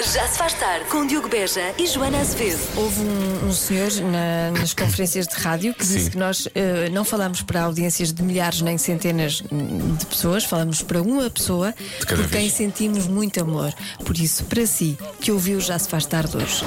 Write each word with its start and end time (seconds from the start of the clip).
Já 0.00 0.26
se 0.26 0.38
faz 0.38 0.54
tarde 0.54 0.86
com 0.86 1.06
Diogo 1.06 1.28
Beja 1.28 1.74
e 1.78 1.86
Joana 1.86 2.20
Azevedo. 2.20 2.58
Houve 2.74 3.00
um, 3.00 3.48
um 3.48 3.52
senhor 3.52 3.90
na- 4.10 4.50
nas 4.58 4.72
conferências 4.72 5.26
de 5.26 5.34
rádio 5.34 5.74
que 5.74 5.80
disse 5.84 6.04
Sim. 6.04 6.10
que 6.10 6.16
nós 6.18 6.48
eh, 6.54 6.88
não 6.90 7.04
falamos 7.04 7.42
para 7.42 7.62
audiências 7.62 8.10
de 8.12 8.22
milhares 8.22 8.62
nem 8.62 8.78
centenas 8.78 9.42
hum, 9.52 9.94
de 9.96 10.06
pessoas, 10.06 10.44
falamos 10.44 10.80
para 10.82 11.02
uma 11.02 11.28
pessoa 11.28 11.74
cada 12.06 12.22
por 12.22 12.30
quem 12.30 12.40
vez. 12.42 12.52
sentimos 12.54 13.06
muito 13.06 13.40
amor. 13.42 13.72
Por 14.04 14.16
isso, 14.16 14.44
para 14.44 14.66
si, 14.66 14.96
que 15.20 15.30
ouviu 15.30 15.60
Já 15.60 15.78
se 15.78 15.88
faz 15.88 16.06
tarde 16.06 16.34
hoje, 16.36 16.64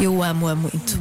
eu 0.00 0.22
amo-a 0.22 0.54
muito. 0.54 0.98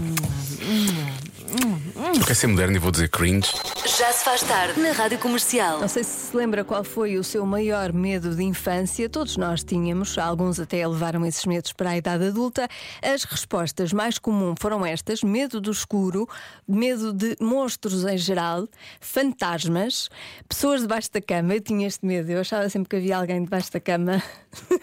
É 2.28 2.34
ser 2.34 2.48
moderno 2.48 2.76
e 2.76 2.80
vou 2.80 2.90
dizer 2.90 3.08
cringe. 3.10 3.52
Já 3.86 4.12
se 4.12 4.26
faz 4.26 4.42
tarde 4.42 4.80
na 4.80 4.92
Rádio 4.94 5.20
Comercial. 5.20 5.80
Não 5.80 5.88
sei 5.88 6.04
se 6.04 6.32
se 6.32 6.36
lembra 6.36 6.64
qual 6.64 6.84
foi 6.84 7.18
o 7.20 7.24
seu 7.24 7.46
maior 7.46 7.94
medo 7.94 8.36
de 8.36 8.44
infância. 8.44 9.08
Todos 9.08 9.38
nós 9.38 9.64
tínhamos, 9.64 10.18
alguns 10.18 10.60
até 10.60 10.86
levaram 10.88 11.24
esses 11.24 11.46
medos 11.46 11.72
para 11.72 11.92
a 11.92 11.98
idade 11.98 12.26
adulta. 12.26 12.68
As 13.00 13.24
respostas 13.26 13.94
mais 13.94 14.18
comuns 14.18 14.56
foram 14.60 14.84
estas: 14.84 15.22
medo 15.22 15.62
do 15.62 15.70
escuro, 15.70 16.28
medo 16.68 17.14
de 17.14 17.38
monstros 17.40 18.04
em 18.04 18.18
geral, 18.18 18.68
fantasmas, 19.00 20.10
pessoas 20.50 20.82
debaixo 20.82 21.12
da 21.12 21.22
cama. 21.22 21.54
Eu 21.54 21.62
tinha 21.62 21.86
este 21.86 22.04
medo, 22.04 22.32
eu 22.32 22.42
achava 22.42 22.68
sempre 22.70 22.90
que 22.90 22.96
havia 22.96 23.18
alguém 23.18 23.44
debaixo 23.44 23.72
da 23.72 23.80
cama. 23.80 24.22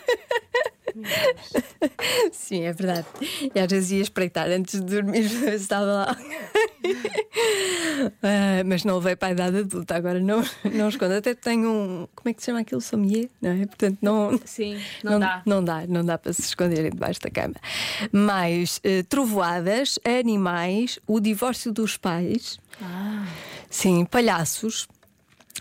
Sim, 2.32 2.62
é 2.62 2.73
verdade. 2.73 3.06
E 3.55 3.59
às 3.59 3.70
vezes 3.70 3.91
ia 3.92 4.02
espreitar 4.02 4.48
antes 4.48 4.80
de 4.80 4.87
dormir, 4.87 5.24
estava 5.55 5.84
lá. 5.87 6.16
Ah, 8.23 8.62
mas 8.66 8.84
não 8.84 8.97
levei 8.97 9.14
para 9.14 9.28
a 9.28 9.30
idade 9.33 9.59
adulta, 9.59 9.95
agora 9.95 10.19
não, 10.19 10.42
não 10.64 10.88
escondo. 10.88 11.14
Até 11.14 11.34
tenho 11.34 11.70
um. 11.70 12.09
Como 12.14 12.28
é 12.28 12.33
que 12.33 12.41
se 12.42 12.47
chama 12.47 12.60
aquilo? 12.60 12.80
Sommelier, 12.80 13.28
não 13.41 13.50
é? 13.50 13.66
Portanto, 13.66 13.98
não. 14.02 14.41
Sim, 14.45 14.80
não 15.05 15.20
dá. 15.20 15.42
Não 15.47 15.64
dá, 15.64 15.86
não 15.86 16.05
dá 16.05 16.19
para 16.19 16.33
se 16.33 16.42
esconderem 16.42 16.91
debaixo 16.91 17.20
da 17.20 17.30
cama. 17.30 17.55
Mais 18.11 18.80
eh, 18.83 19.05
trovoadas, 19.05 19.98
animais, 20.05 20.98
o 21.06 21.20
divórcio 21.20 21.72
dos 21.72 21.97
pais. 21.97 22.59
Sim, 23.70 24.05
palhaços. 24.05 24.88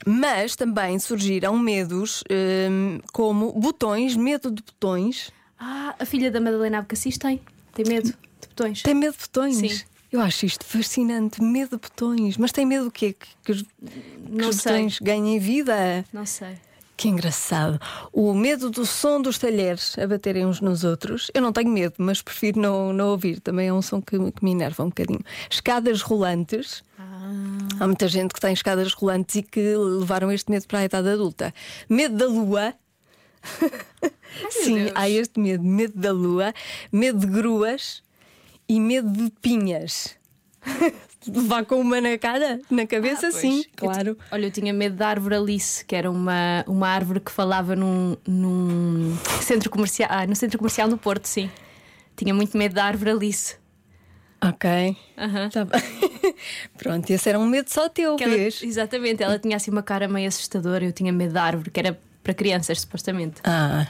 Mas 0.05 0.55
também 0.55 0.97
surgiram 0.99 1.57
medos 1.57 2.23
hum, 2.69 2.99
como 3.11 3.51
botões, 3.53 4.15
medo 4.15 4.49
de 4.49 4.61
botões. 4.63 5.31
Ah, 5.59 5.95
a 5.99 6.05
filha 6.05 6.31
da 6.31 6.39
Madalena 6.39 6.79
Abcacis 6.79 7.17
tem. 7.17 7.39
Tem 7.73 7.85
medo 7.85 8.09
de 8.09 8.47
botões. 8.47 8.81
Tem 8.81 8.95
medo 8.95 9.13
de 9.13 9.19
botões? 9.19 9.57
Sim. 9.57 9.81
Eu 10.11 10.19
acho 10.19 10.45
isto 10.45 10.65
fascinante. 10.65 11.41
Medo 11.41 11.77
de 11.77 11.81
botões. 11.83 12.37
Mas 12.37 12.51
tem 12.51 12.65
medo 12.65 12.85
do 12.85 12.91
quê? 12.91 13.13
Que, 13.13 13.27
que 13.43 13.51
os, 13.51 13.61
que 13.61 14.45
os 14.45 14.55
sei. 14.57 14.71
botões 14.71 14.99
ganhem 14.99 15.39
vida? 15.39 16.03
Não 16.11 16.25
sei. 16.25 16.57
Que 16.97 17.07
engraçado. 17.07 17.79
O 18.11 18.33
medo 18.33 18.69
do 18.69 18.85
som 18.85 19.21
dos 19.21 19.39
talheres 19.39 19.97
a 19.97 20.05
baterem 20.05 20.45
uns 20.45 20.59
nos 20.59 20.83
outros. 20.83 21.31
Eu 21.33 21.41
não 21.41 21.53
tenho 21.53 21.69
medo, 21.69 21.95
mas 21.97 22.21
prefiro 22.21 22.59
não, 22.59 22.91
não 22.91 23.09
ouvir. 23.09 23.39
Também 23.39 23.69
é 23.69 23.73
um 23.73 23.81
som 23.81 24.01
que, 24.01 24.17
que 24.31 24.43
me 24.43 24.51
enerva 24.51 24.83
um 24.83 24.89
bocadinho. 24.89 25.21
Escadas 25.49 26.01
rolantes. 26.01 26.83
Há 27.81 27.87
muita 27.87 28.07
gente 28.07 28.31
que 28.31 28.39
tem 28.39 28.53
escadas 28.53 28.93
rolantes 28.93 29.37
e 29.37 29.41
que 29.41 29.75
levaram 29.75 30.31
este 30.31 30.51
medo 30.51 30.67
para 30.67 30.81
a 30.81 30.83
idade 30.85 31.09
adulta. 31.09 31.51
Medo 31.89 32.15
da 32.15 32.27
lua. 32.27 32.75
Sim, 34.51 34.75
Deus. 34.75 34.91
há 34.93 35.09
este 35.09 35.39
medo. 35.39 35.63
Medo 35.63 35.97
da 35.97 36.11
lua, 36.11 36.53
medo 36.91 37.17
de 37.17 37.25
gruas 37.25 38.03
e 38.69 38.79
medo 38.79 39.09
de 39.09 39.31
pinhas. 39.41 40.15
Levar 41.27 41.65
com 41.65 41.81
uma 41.81 41.99
na 41.99 42.19
cara, 42.19 42.61
na 42.69 42.85
cabeça, 42.85 43.29
Ah, 43.29 43.31
sim, 43.31 43.61
Eu 43.61 43.71
claro. 43.75 44.17
Olha, 44.31 44.45
eu 44.45 44.51
tinha 44.51 44.71
medo 44.71 44.97
da 44.97 45.07
árvore 45.07 45.33
Alice, 45.33 45.83
que 45.83 45.95
era 45.95 46.11
uma, 46.11 46.63
uma 46.67 46.87
árvore 46.87 47.19
que 47.19 47.31
falava 47.31 47.75
num, 47.75 48.15
num 48.27 49.17
centro 49.41 49.71
comercial. 49.71 50.07
Ah, 50.11 50.27
no 50.27 50.35
centro 50.35 50.59
comercial 50.59 50.87
no 50.87 50.99
Porto, 50.99 51.25
sim. 51.25 51.49
Tinha 52.15 52.31
muito 52.31 52.55
medo 52.55 52.75
da 52.75 52.85
árvore 52.85 53.09
Alice. 53.09 53.55
Ok. 54.43 54.97
Aham. 55.17 55.49
Tá 55.49 55.65
bem. 55.65 55.81
Pronto, 56.77 57.09
esse 57.11 57.29
era 57.29 57.37
um 57.39 57.45
medo 57.45 57.69
só 57.69 57.87
teu, 57.87 58.15
Que 58.15 58.23
ela- 58.23 58.35
exatamente, 58.37 59.21
ela 59.21 59.37
tinha 59.37 59.55
assim 59.55 59.69
uma 59.71 59.83
cara 59.83 60.07
meio 60.07 60.27
assustadora. 60.27 60.83
Eu 60.83 60.91
tinha 60.91 61.11
medo 61.13 61.33
da 61.33 61.43
árvore, 61.43 61.69
que 61.69 61.79
era 61.79 61.99
para 62.23 62.33
crianças, 62.33 62.81
supostamente. 62.81 63.39
Ah, 63.43 63.87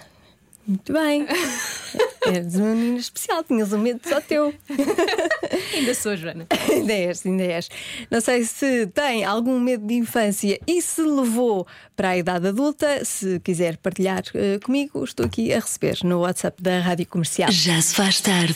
muito 0.67 0.91
bem. 0.91 1.25
Eres 2.27 2.55
uma 2.55 2.75
menina 2.75 2.97
especial, 2.99 3.43
tinhas 3.43 3.71
um 3.73 3.79
medo 3.79 4.01
só 4.07 4.19
teu. 4.21 4.53
Ainda 5.73 5.93
sou, 5.93 6.15
Joana. 6.15 6.47
ainda 6.69 6.93
és, 6.93 7.25
ainda 7.25 7.43
és. 7.43 7.69
Não 8.09 8.21
sei 8.21 8.43
se 8.43 8.87
tem 8.87 9.23
algum 9.23 9.59
medo 9.59 9.85
de 9.85 9.93
infância 9.93 10.59
e 10.67 10.81
se 10.81 11.01
levou 11.01 11.65
para 11.95 12.09
a 12.09 12.17
idade 12.17 12.47
adulta. 12.47 13.03
Se 13.05 13.39
quiser 13.39 13.77
partilhar 13.77 14.23
eh, 14.33 14.59
comigo, 14.63 15.03
estou 15.03 15.25
aqui 15.25 15.53
a 15.53 15.59
receber 15.59 15.99
no 16.03 16.19
WhatsApp 16.19 16.61
da 16.61 16.79
Rádio 16.79 17.07
Comercial. 17.07 17.51
Já 17.51 17.81
se 17.81 17.95
faz 17.95 18.21
tarde. 18.21 18.55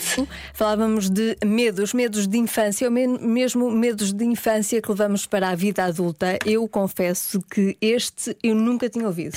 Falávamos 0.52 1.08
de 1.08 1.36
medos, 1.44 1.92
medos 1.92 2.26
de 2.26 2.38
infância, 2.38 2.86
ou 2.86 2.92
mesmo 2.92 3.70
medos 3.70 4.12
de 4.12 4.24
infância 4.24 4.80
que 4.80 4.88
levamos 4.88 5.26
para 5.26 5.50
a 5.50 5.54
vida 5.54 5.84
adulta. 5.84 6.38
Eu 6.44 6.68
confesso 6.68 7.40
que 7.40 7.76
este 7.80 8.36
eu 8.42 8.54
nunca 8.54 8.88
tinha 8.88 9.06
ouvido. 9.06 9.36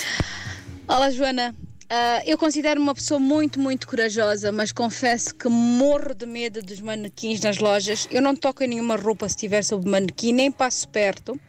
Olá, 0.87 1.11
Joana. 1.11 1.68
Ah, 1.91 2.21
eu 2.23 2.37
considero 2.37 2.79
uma 2.79 2.93
pessoa 2.93 3.19
muito, 3.19 3.59
muito 3.59 3.87
corajosa, 3.87 4.51
mas 4.51 4.71
confesso 4.71 5.33
que 5.33 5.49
morro 5.49 6.13
de 6.13 6.27
medo 6.27 6.61
dos 6.61 6.79
manequins 6.79 7.41
nas 7.41 7.57
lojas. 7.57 8.07
Eu 8.11 8.21
não 8.21 8.35
toco 8.35 8.63
em 8.63 8.67
nenhuma 8.67 8.95
roupa 8.95 9.27
se 9.27 9.35
estiver 9.35 9.63
sob 9.63 9.89
manequim, 9.89 10.31
nem 10.31 10.51
passo 10.51 10.87
perto. 10.87 11.39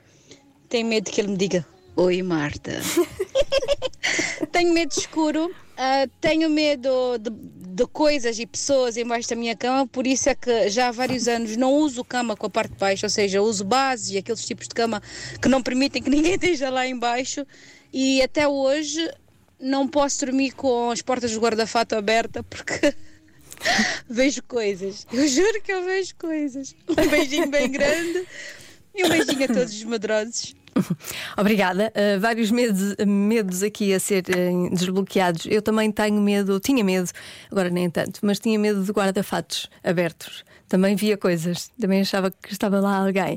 Tenho 0.66 0.88
medo 0.88 1.10
que 1.10 1.20
ele 1.20 1.28
me 1.28 1.36
diga: 1.36 1.66
Oi, 1.94 2.22
Marta. 2.22 2.80
tenho 4.50 4.72
medo 4.72 4.92
escuro, 4.92 5.54
ah, 5.76 6.06
tenho 6.22 6.48
medo 6.48 7.18
de, 7.18 7.30
de 7.30 7.86
coisas 7.88 8.38
e 8.38 8.46
pessoas 8.46 8.96
embaixo 8.96 9.28
da 9.28 9.36
minha 9.36 9.54
cama, 9.54 9.86
por 9.86 10.06
isso 10.06 10.30
é 10.30 10.34
que 10.34 10.70
já 10.70 10.88
há 10.88 10.90
vários 10.90 11.28
anos 11.28 11.54
não 11.54 11.74
uso 11.74 12.02
cama 12.02 12.34
com 12.34 12.46
a 12.46 12.50
parte 12.50 12.72
de 12.72 12.78
baixo, 12.78 13.04
ou 13.04 13.10
seja, 13.10 13.42
uso 13.42 13.62
bases 13.62 14.12
e 14.12 14.18
aqueles 14.18 14.46
tipos 14.46 14.68
de 14.68 14.74
cama 14.74 15.02
que 15.40 15.48
não 15.48 15.62
permitem 15.62 16.02
que 16.02 16.08
ninguém 16.10 16.34
esteja 16.34 16.70
lá 16.70 16.86
embaixo. 16.86 17.46
E 17.92 18.22
até 18.22 18.46
hoje 18.46 19.10
não 19.60 19.86
posso 19.86 20.24
dormir 20.24 20.52
com 20.52 20.90
as 20.90 21.02
portas 21.02 21.32
do 21.32 21.40
guarda-fato 21.40 21.94
abertas 21.94 22.42
porque 22.48 22.94
vejo 24.08 24.42
coisas. 24.44 25.06
Eu 25.12 25.28
juro 25.28 25.60
que 25.62 25.72
eu 25.72 25.84
vejo 25.84 26.14
coisas. 26.16 26.74
Um 26.88 27.08
beijinho 27.08 27.48
bem 27.48 27.70
grande 27.70 28.26
e 28.94 29.04
um 29.04 29.08
beijinho 29.08 29.44
a 29.44 29.48
todos 29.48 29.72
os 29.72 29.84
medrosos. 29.84 30.54
Obrigada. 31.36 31.92
Uh, 31.94 32.20
vários 32.20 32.50
medos, 32.50 32.96
medos 33.06 33.62
aqui 33.62 33.92
a 33.92 34.00
serem 34.00 34.70
desbloqueados. 34.70 35.46
Eu 35.46 35.62
também 35.62 35.90
tenho 35.90 36.20
medo, 36.20 36.58
tinha 36.60 36.82
medo, 36.82 37.10
agora 37.50 37.70
nem 37.70 37.90
tanto, 37.90 38.20
mas 38.22 38.38
tinha 38.38 38.58
medo 38.58 38.82
de 38.82 38.92
guarda-fatos 38.92 39.68
abertos. 39.82 40.44
Também 40.68 40.94
via 40.94 41.16
coisas, 41.16 41.68
também 41.80 42.00
achava 42.00 42.30
que 42.30 42.52
estava 42.52 42.78
lá 42.78 42.98
alguém. 42.98 43.36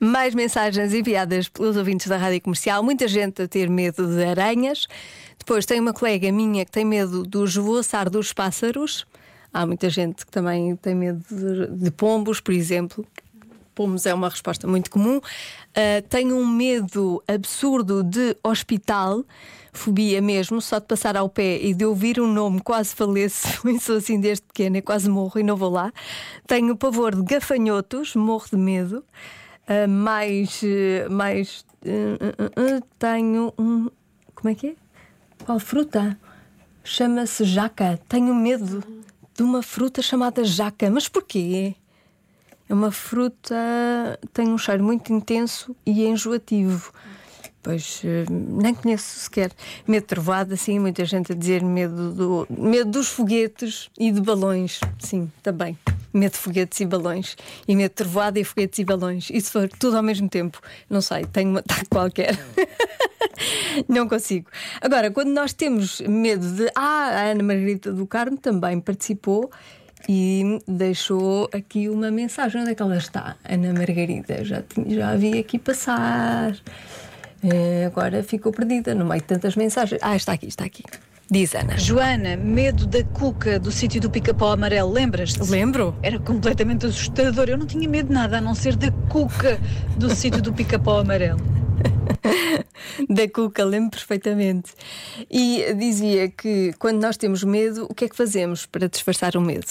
Mais 0.00 0.34
mensagens 0.34 0.92
enviadas 0.92 1.48
pelos 1.48 1.76
ouvintes 1.76 2.08
da 2.08 2.16
rádio 2.16 2.40
comercial, 2.40 2.82
muita 2.82 3.06
gente 3.06 3.40
a 3.40 3.46
ter 3.46 3.70
medo 3.70 4.04
de 4.04 4.24
aranhas. 4.24 4.88
Depois 5.42 5.66
tem 5.66 5.80
uma 5.80 5.92
colega 5.92 6.30
minha 6.30 6.64
que 6.64 6.70
tem 6.70 6.84
medo 6.84 7.24
do 7.24 7.44
esvoaçar 7.44 8.08
dos 8.08 8.32
pássaros. 8.32 9.04
Há 9.52 9.66
muita 9.66 9.90
gente 9.90 10.24
que 10.24 10.30
também 10.30 10.76
tem 10.76 10.94
medo 10.94 11.20
de, 11.28 11.66
de 11.66 11.90
pombos, 11.90 12.40
por 12.40 12.54
exemplo. 12.54 13.04
Pomos 13.74 14.06
é 14.06 14.14
uma 14.14 14.28
resposta 14.28 14.68
muito 14.68 14.88
comum. 14.88 15.16
Uh, 15.16 16.00
tenho 16.08 16.36
um 16.36 16.46
medo 16.46 17.20
absurdo 17.26 18.04
de 18.04 18.36
hospital, 18.40 19.24
fobia 19.72 20.22
mesmo, 20.22 20.62
só 20.62 20.78
de 20.78 20.86
passar 20.86 21.16
ao 21.16 21.28
pé 21.28 21.58
e 21.60 21.74
de 21.74 21.84
ouvir 21.84 22.20
um 22.20 22.32
nome 22.32 22.60
quase 22.60 22.94
faleço. 22.94 23.48
Eu 23.66 23.80
sou 23.80 23.96
assim 23.96 24.20
desde 24.20 24.44
pequena, 24.44 24.80
quase 24.80 25.10
morro 25.10 25.40
e 25.40 25.42
não 25.42 25.56
vou 25.56 25.70
lá. 25.70 25.92
Tenho 26.46 26.76
pavor 26.76 27.16
de 27.16 27.22
gafanhotos, 27.24 28.14
morro 28.14 28.46
de 28.48 28.56
medo. 28.56 29.04
Uh, 29.68 29.88
mais. 29.88 30.62
uh, 30.62 31.10
mais 31.10 31.64
uh, 31.84 32.86
tenho 32.96 33.52
um. 33.58 33.90
Como 34.36 34.48
é 34.48 34.54
que 34.54 34.68
é? 34.68 34.81
Qual 35.44 35.58
fruta? 35.58 36.16
Chama-se 36.84 37.44
jaca. 37.44 37.98
Tenho 38.08 38.34
medo 38.34 38.82
de 39.34 39.42
uma 39.42 39.62
fruta 39.62 40.00
chamada 40.00 40.44
jaca. 40.44 40.90
Mas 40.90 41.08
porquê? 41.08 41.74
É 42.68 42.74
uma 42.74 42.92
fruta, 42.92 43.54
tem 44.32 44.48
um 44.48 44.56
cheiro 44.56 44.84
muito 44.84 45.12
intenso 45.12 45.74
e 45.84 46.06
enjoativo. 46.06 46.92
Pois 47.62 48.02
eh, 48.04 48.24
nem 48.28 48.74
conheço 48.74 49.20
sequer. 49.20 49.52
Medo 49.86 50.02
de 50.02 50.08
trovoada, 50.08 50.56
sim, 50.56 50.78
muita 50.78 51.04
gente 51.04 51.32
a 51.32 51.34
dizer 51.34 51.62
medo, 51.62 52.12
do, 52.12 52.46
medo 52.48 52.90
dos 52.90 53.08
foguetes 53.08 53.90
e 53.98 54.10
de 54.10 54.20
balões. 54.20 54.80
Sim, 54.98 55.30
também. 55.42 55.76
Medo 56.12 56.32
de 56.32 56.38
foguetes 56.38 56.80
e 56.80 56.86
balões. 56.86 57.36
E 57.66 57.74
medo 57.74 57.90
de 57.90 57.96
trovoada 57.96 58.38
e 58.38 58.44
foguetes 58.44 58.78
e 58.78 58.84
balões. 58.84 59.28
E 59.30 59.40
se 59.40 59.50
for 59.50 59.68
tudo 59.68 59.96
ao 59.96 60.02
mesmo 60.02 60.28
tempo? 60.28 60.60
Não 60.88 61.00
sei, 61.00 61.24
tenho 61.26 61.50
um 61.50 61.56
ataque 61.56 61.86
qualquer. 61.88 62.38
Não 63.88 64.08
consigo. 64.08 64.50
Agora, 64.80 65.10
quando 65.10 65.28
nós 65.28 65.52
temos 65.52 66.00
medo 66.00 66.46
de. 66.52 66.70
Ah, 66.74 67.08
a 67.08 67.22
Ana 67.30 67.42
Margarida 67.42 67.92
do 67.92 68.06
Carmo 68.06 68.36
também 68.36 68.80
participou 68.80 69.50
e 70.08 70.58
deixou 70.66 71.48
aqui 71.52 71.88
uma 71.88 72.10
mensagem. 72.10 72.60
Onde 72.60 72.72
é 72.72 72.74
que 72.74 72.82
ela 72.82 72.96
está? 72.96 73.36
Ana 73.44 73.72
Margarida, 73.72 74.44
já, 74.44 74.62
já 74.88 75.10
a 75.10 75.16
vi 75.16 75.38
aqui 75.38 75.58
passar. 75.58 76.54
Eh, 77.42 77.86
agora 77.86 78.22
ficou 78.22 78.52
perdida 78.52 78.94
no 78.94 79.04
meio 79.04 79.20
de 79.20 79.26
tantas 79.26 79.56
mensagens. 79.56 80.00
Ah, 80.02 80.16
está 80.16 80.32
aqui, 80.32 80.46
está 80.46 80.64
aqui. 80.64 80.84
Diz 81.32 81.54
Ana. 81.54 81.78
Joana, 81.78 82.36
medo 82.36 82.86
da 82.86 83.02
cuca 83.02 83.58
do 83.58 83.72
sítio 83.72 83.98
do 84.02 84.10
pica-pau 84.10 84.52
amarelo, 84.52 84.92
lembras-te? 84.92 85.42
Lembro? 85.50 85.96
Era 86.02 86.18
completamente 86.18 86.84
assustador. 86.84 87.48
Eu 87.48 87.56
não 87.56 87.64
tinha 87.64 87.88
medo 87.88 88.08
de 88.08 88.12
nada 88.12 88.36
a 88.36 88.40
não 88.42 88.54
ser 88.54 88.76
da 88.76 88.90
cuca 89.08 89.58
do 89.96 90.10
sítio 90.14 90.42
do 90.42 90.52
pica-pau 90.52 90.98
amarelo. 90.98 91.40
da 93.08 93.26
Cuca, 93.26 93.64
lembro 93.64 93.92
perfeitamente. 93.92 94.74
E 95.30 95.72
dizia 95.72 96.28
que 96.28 96.74
quando 96.78 97.00
nós 97.00 97.16
temos 97.16 97.42
medo, 97.42 97.86
o 97.88 97.94
que 97.94 98.04
é 98.04 98.08
que 98.10 98.16
fazemos 98.16 98.66
para 98.66 98.86
disfarçar 98.86 99.34
o 99.34 99.40
medo? 99.40 99.68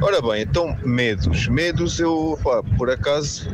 Ora 0.00 0.22
bem, 0.22 0.40
então 0.40 0.74
medos. 0.82 1.48
Medos 1.48 2.00
eu, 2.00 2.38
pá, 2.42 2.62
por 2.78 2.88
acaso, 2.88 3.46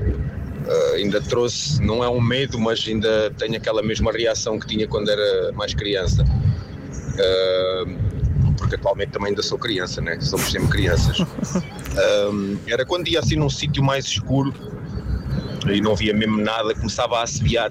ah, 0.69 0.95
ainda 0.95 1.21
trouxe, 1.21 1.83
não 1.83 2.05
é 2.05 2.09
um 2.09 2.21
medo, 2.21 2.61
mas 2.61 2.87
ainda 2.87 3.29
tenho 3.37 3.57
aquela 3.57 3.83
mesma 3.83 4.13
reação 4.13 4.57
que 4.57 4.69
tinha 4.69 4.87
quando 4.87 5.11
era 5.11 5.51
mais 5.51 5.75
criança. 5.75 6.25
Porque 8.59 8.75
atualmente 8.75 9.11
também 9.11 9.29
ainda 9.29 9.43
sou 9.43 9.59
criança, 9.59 10.01
né? 10.01 10.19
Somos 10.21 10.51
sempre 10.51 10.69
crianças. 10.69 11.19
Era 12.67 12.85
quando 12.85 13.09
ia 13.09 13.21
assim 13.21 13.37
num 13.37 13.51
sítio 13.51 13.83
mais 13.83 14.07
escuro 14.07 14.53
e 15.69 15.81
não 15.81 15.95
via 15.95 16.15
mesmo 16.15 16.39
nada, 16.39 16.75
começava 16.75 17.19
a 17.19 17.23
assobiar. 17.23 17.71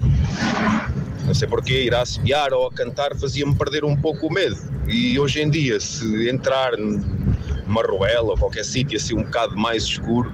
Não 1.24 1.34
sei 1.34 1.48
porquê, 1.48 1.84
ir 1.84 1.94
a 1.94 2.02
assobiar 2.02 2.52
ou 2.52 2.66
a 2.66 2.72
cantar 2.72 3.16
fazia-me 3.16 3.54
perder 3.54 3.84
um 3.84 3.96
pouco 3.96 4.28
o 4.28 4.32
medo. 4.32 4.56
E 4.86 5.18
hoje 5.18 5.42
em 5.42 5.50
dia, 5.50 5.80
se 5.80 6.28
entrar 6.28 6.76
numa 6.76 7.82
ruela 7.82 8.30
ou 8.30 8.38
qualquer 8.38 8.64
sítio 8.64 8.96
assim 8.96 9.14
um 9.14 9.24
bocado 9.24 9.56
mais 9.56 9.82
escuro, 9.82 10.32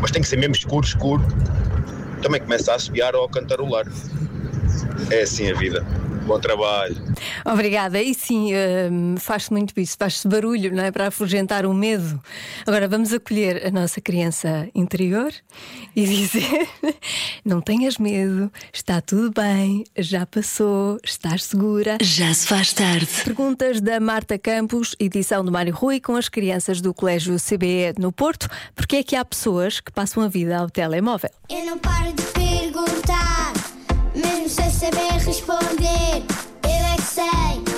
mas 0.00 0.10
tem 0.10 0.20
que 0.20 0.28
ser 0.28 0.36
mesmo 0.36 0.54
escuro, 0.54 0.84
escuro, 0.84 1.24
também 2.20 2.40
começa 2.40 2.72
a 2.72 2.74
assobiar 2.74 3.14
ou 3.14 3.24
a 3.24 3.28
cantarolar. 3.28 3.86
É 5.10 5.22
assim 5.22 5.50
a 5.50 5.54
vida. 5.54 5.86
Bom 6.26 6.40
trabalho. 6.40 6.96
Obrigada. 7.44 8.00
E 8.00 8.14
sim, 8.14 8.52
hum, 8.90 9.16
faz-se 9.18 9.52
muito 9.52 9.78
isso, 9.78 9.96
faz-se 9.98 10.26
barulho, 10.26 10.74
não 10.74 10.82
é? 10.82 10.90
Para 10.90 11.08
afugentar 11.08 11.66
o 11.66 11.74
medo. 11.74 12.20
Agora 12.66 12.88
vamos 12.88 13.12
acolher 13.12 13.66
a 13.66 13.70
nossa 13.70 14.00
criança 14.00 14.68
interior 14.74 15.32
e 15.94 16.06
dizer: 16.06 16.68
não 17.44 17.60
tenhas 17.60 17.98
medo, 17.98 18.50
está 18.72 19.00
tudo 19.00 19.30
bem, 19.38 19.84
já 19.98 20.24
passou, 20.24 20.98
estás 21.04 21.44
segura. 21.44 21.98
Já 22.00 22.32
se 22.32 22.46
faz 22.46 22.72
tarde. 22.72 23.06
Perguntas 23.22 23.80
da 23.80 24.00
Marta 24.00 24.38
Campos, 24.38 24.96
edição 24.98 25.44
do 25.44 25.52
Mário 25.52 25.74
Rui, 25.74 26.00
com 26.00 26.16
as 26.16 26.28
crianças 26.28 26.80
do 26.80 26.94
Colégio 26.94 27.36
CBE 27.36 27.94
no 27.98 28.10
Porto. 28.10 28.48
Porque 28.74 28.96
é 28.96 29.02
que 29.02 29.14
há 29.14 29.24
pessoas 29.24 29.78
que 29.80 29.92
passam 29.92 30.22
a 30.22 30.28
vida 30.28 30.56
ao 30.56 30.70
telemóvel? 30.70 31.30
Eu 31.50 31.66
não 31.66 31.78
paro 31.78 32.12
de 32.12 32.22
perguntar, 32.22 33.52
saber 34.84 35.24
responder. 35.24 36.22
Eu 36.62 36.84
é 36.92 36.96
que 36.96 37.02
sei, 37.02 37.73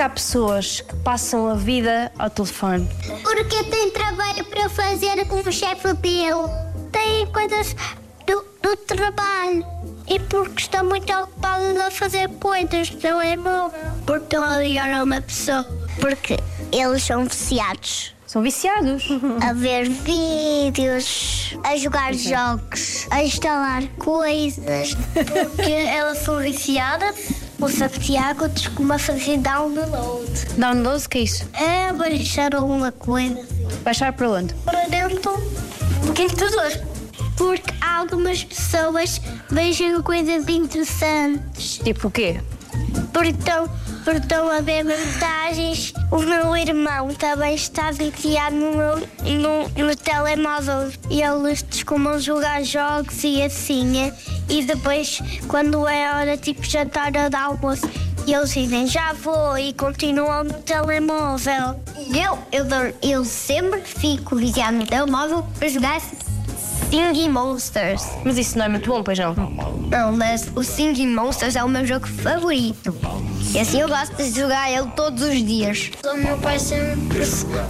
que 0.00 0.04
há 0.04 0.08
pessoas 0.08 0.80
que 0.80 0.96
passam 0.96 1.46
a 1.46 1.54
vida 1.54 2.10
ao 2.18 2.30
telefone? 2.30 2.88
Porque 3.22 3.64
tem 3.64 3.90
trabalho 3.90 4.42
para 4.46 4.66
fazer 4.70 5.26
com 5.26 5.40
o 5.40 5.52
chefe 5.52 5.92
dele. 5.92 6.48
Tem 6.90 7.26
coisas 7.26 7.76
do, 8.26 8.42
do 8.62 8.76
trabalho. 8.78 9.62
E 10.08 10.18
porque 10.18 10.62
estão 10.62 10.86
muito 10.86 11.12
ocupados 11.12 11.76
a 11.76 11.90
fazer 11.90 12.30
coisas, 12.40 12.90
não 13.02 13.20
é 13.20 13.36
bom? 13.36 13.70
Porque 14.06 14.24
estão 14.24 14.42
a 14.42 14.56
ligar 14.56 14.90
a 14.90 15.04
uma 15.04 15.20
pessoa. 15.20 15.66
Porque 16.00 16.38
eles 16.72 17.02
são 17.02 17.26
viciados. 17.26 18.14
São 18.30 18.42
viciados. 18.42 19.08
A 19.42 19.52
ver 19.52 19.88
vídeos, 19.88 21.56
a 21.64 21.76
jogar 21.76 22.14
jogos, 22.14 23.08
a 23.10 23.24
instalar 23.24 23.82
coisas. 23.98 24.94
Porque 25.56 25.72
elas 25.90 26.18
são 26.18 26.38
viciadas. 26.38 27.16
O 27.60 27.68
Santiago 27.68 28.48
costuma 28.48 29.00
fazer 29.00 29.38
download. 29.38 30.30
Download, 30.56 31.04
o 31.04 31.08
que 31.08 31.18
é 31.18 31.22
isso? 31.22 31.44
É 31.54 31.92
baixar 31.92 32.54
alguma 32.54 32.92
coisa 32.92 33.44
Baixar 33.82 34.12
para 34.12 34.30
onde? 34.30 34.54
para 34.64 34.86
dentro 34.86 35.16
do 35.16 36.14
computador. 36.14 36.86
Porque 37.36 37.74
algumas 37.80 38.44
pessoas 38.44 39.20
vejam 39.50 40.00
coisas 40.04 40.48
interessantes. 40.48 41.78
Tipo 41.78 42.06
o 42.06 42.10
quê? 42.12 42.40
Porque 43.12 43.30
estão, 43.30 43.68
estão 44.06 44.48
a 44.50 44.60
ver 44.60 44.84
mensagens. 44.84 45.92
O 46.10 46.18
meu 46.18 46.56
irmão 46.56 47.08
também 47.14 47.54
está 47.54 47.90
viciado 47.90 48.56
no, 48.56 48.72
meu- 48.76 48.98
no, 48.98 49.84
no 49.86 49.96
telemóvel. 49.96 50.90
E 51.08 51.22
eles 51.22 51.62
costumam 51.62 52.18
jogar 52.18 52.62
jogos 52.64 53.22
e 53.24 53.42
assim. 53.42 53.98
é. 54.08 54.14
E 54.48 54.64
depois, 54.64 55.20
quando 55.48 55.86
é 55.86 56.12
hora 56.14 56.36
tipo 56.36 56.64
jantar 56.64 57.12
ou 57.16 57.30
de 57.30 57.36
almoço, 57.36 57.88
eles 58.26 58.52
dizem 58.52 58.86
já 58.86 59.12
vou 59.12 59.56
e 59.58 59.72
continuam 59.72 60.44
no 60.44 60.54
telemóvel. 60.54 61.80
Eu, 62.14 62.38
eu, 62.52 62.66
eu 63.02 63.24
sempre 63.24 63.80
fico 63.82 64.36
viciado 64.36 64.78
no 64.78 64.86
telemóvel 64.86 65.46
para 65.58 65.68
jogar 65.68 66.00
Singing 66.90 67.28
Monsters. 67.28 68.04
Mas 68.24 68.36
isso 68.36 68.58
não 68.58 68.64
é 68.64 68.68
muito 68.68 68.90
bom, 68.90 69.00
pois 69.02 69.16
não? 69.16 69.34
Não, 69.34 70.12
mas 70.12 70.50
o 70.56 70.64
Singing 70.64 71.14
Monsters 71.14 71.54
é 71.54 71.62
o 71.62 71.68
meu 71.68 71.86
jogo 71.86 72.08
favorito. 72.08 72.92
E 73.54 73.60
assim 73.60 73.80
eu 73.80 73.88
gosto 73.88 74.16
de 74.16 74.30
jogar 74.30 74.68
ele 74.70 74.88
todos 74.96 75.22
os 75.22 75.36
dias. 75.44 75.92
O 76.04 76.16
meu 76.16 76.36
pai 76.38 76.58
sempre, 76.58 77.20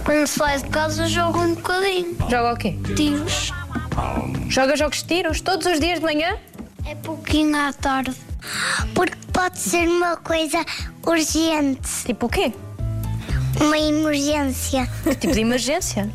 quando 0.03 0.27
faz 0.27 0.63
de 0.63 0.69
casa, 0.69 1.07
joga 1.07 1.37
um 1.37 1.53
bocadinho. 1.53 2.17
Joga 2.29 2.53
o 2.53 2.57
quê? 2.57 2.75
Tiros. 2.95 3.51
Joga 4.49 4.75
jogos 4.75 4.97
de 4.97 5.05
tiros 5.05 5.39
todos 5.39 5.67
os 5.67 5.79
dias 5.79 5.99
de 5.99 6.05
manhã? 6.05 6.35
É 6.85 6.95
pouquinho 6.95 7.55
à 7.55 7.71
tarde. 7.71 8.15
Porque 8.95 9.15
pode 9.31 9.59
ser 9.59 9.87
uma 9.87 10.17
coisa 10.17 10.65
urgente. 11.05 11.87
Tipo 12.07 12.25
o 12.25 12.29
quê? 12.29 12.51
Uma 13.59 13.77
emergência. 13.77 14.89
Que 15.03 15.13
tipo 15.15 15.33
de 15.33 15.41
emergência? 15.41 16.09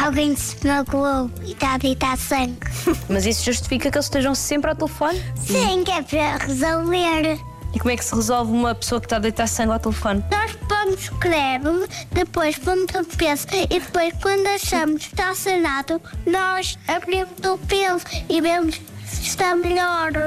Alguém 0.00 0.36
se 0.36 0.56
magoou 0.66 1.30
e 1.44 1.52
está 1.52 1.74
a 1.74 1.78
deitar 1.78 2.16
sangue. 2.16 2.58
Mas 3.08 3.26
isso 3.26 3.44
justifica 3.44 3.90
que 3.90 3.96
eles 3.96 4.06
estejam 4.06 4.34
sempre 4.34 4.70
ao 4.70 4.76
telefone? 4.76 5.20
Sim, 5.36 5.84
que 5.84 5.90
é 5.90 6.02
para 6.02 6.46
resolver. 6.46 7.38
E 7.74 7.78
como 7.78 7.90
é 7.90 7.96
que 7.96 8.04
se 8.04 8.14
resolve 8.14 8.52
uma 8.52 8.74
pessoa 8.74 9.00
que 9.00 9.06
está 9.06 9.16
a 9.16 9.20
deitar 9.20 9.48
sangue 9.48 9.72
ao 9.72 9.80
telefone? 9.80 10.24
Nós 10.30 10.52
pomos 10.68 11.08
creme, 11.20 11.86
depois 12.12 12.56
pomos 12.56 12.86
o 12.94 13.04
peso 13.16 13.46
e 13.52 13.66
depois, 13.80 14.14
quando 14.22 14.46
achamos 14.46 15.06
que 15.06 15.14
está 15.14 15.34
sanado, 15.34 16.00
nós 16.24 16.78
abrimos 16.86 17.32
o 17.44 17.58
peso 17.58 18.04
e 18.28 18.40
vemos 18.40 18.80
se 19.04 19.22
está 19.22 19.56
melhor. 19.56 20.12
Eu 20.14 20.22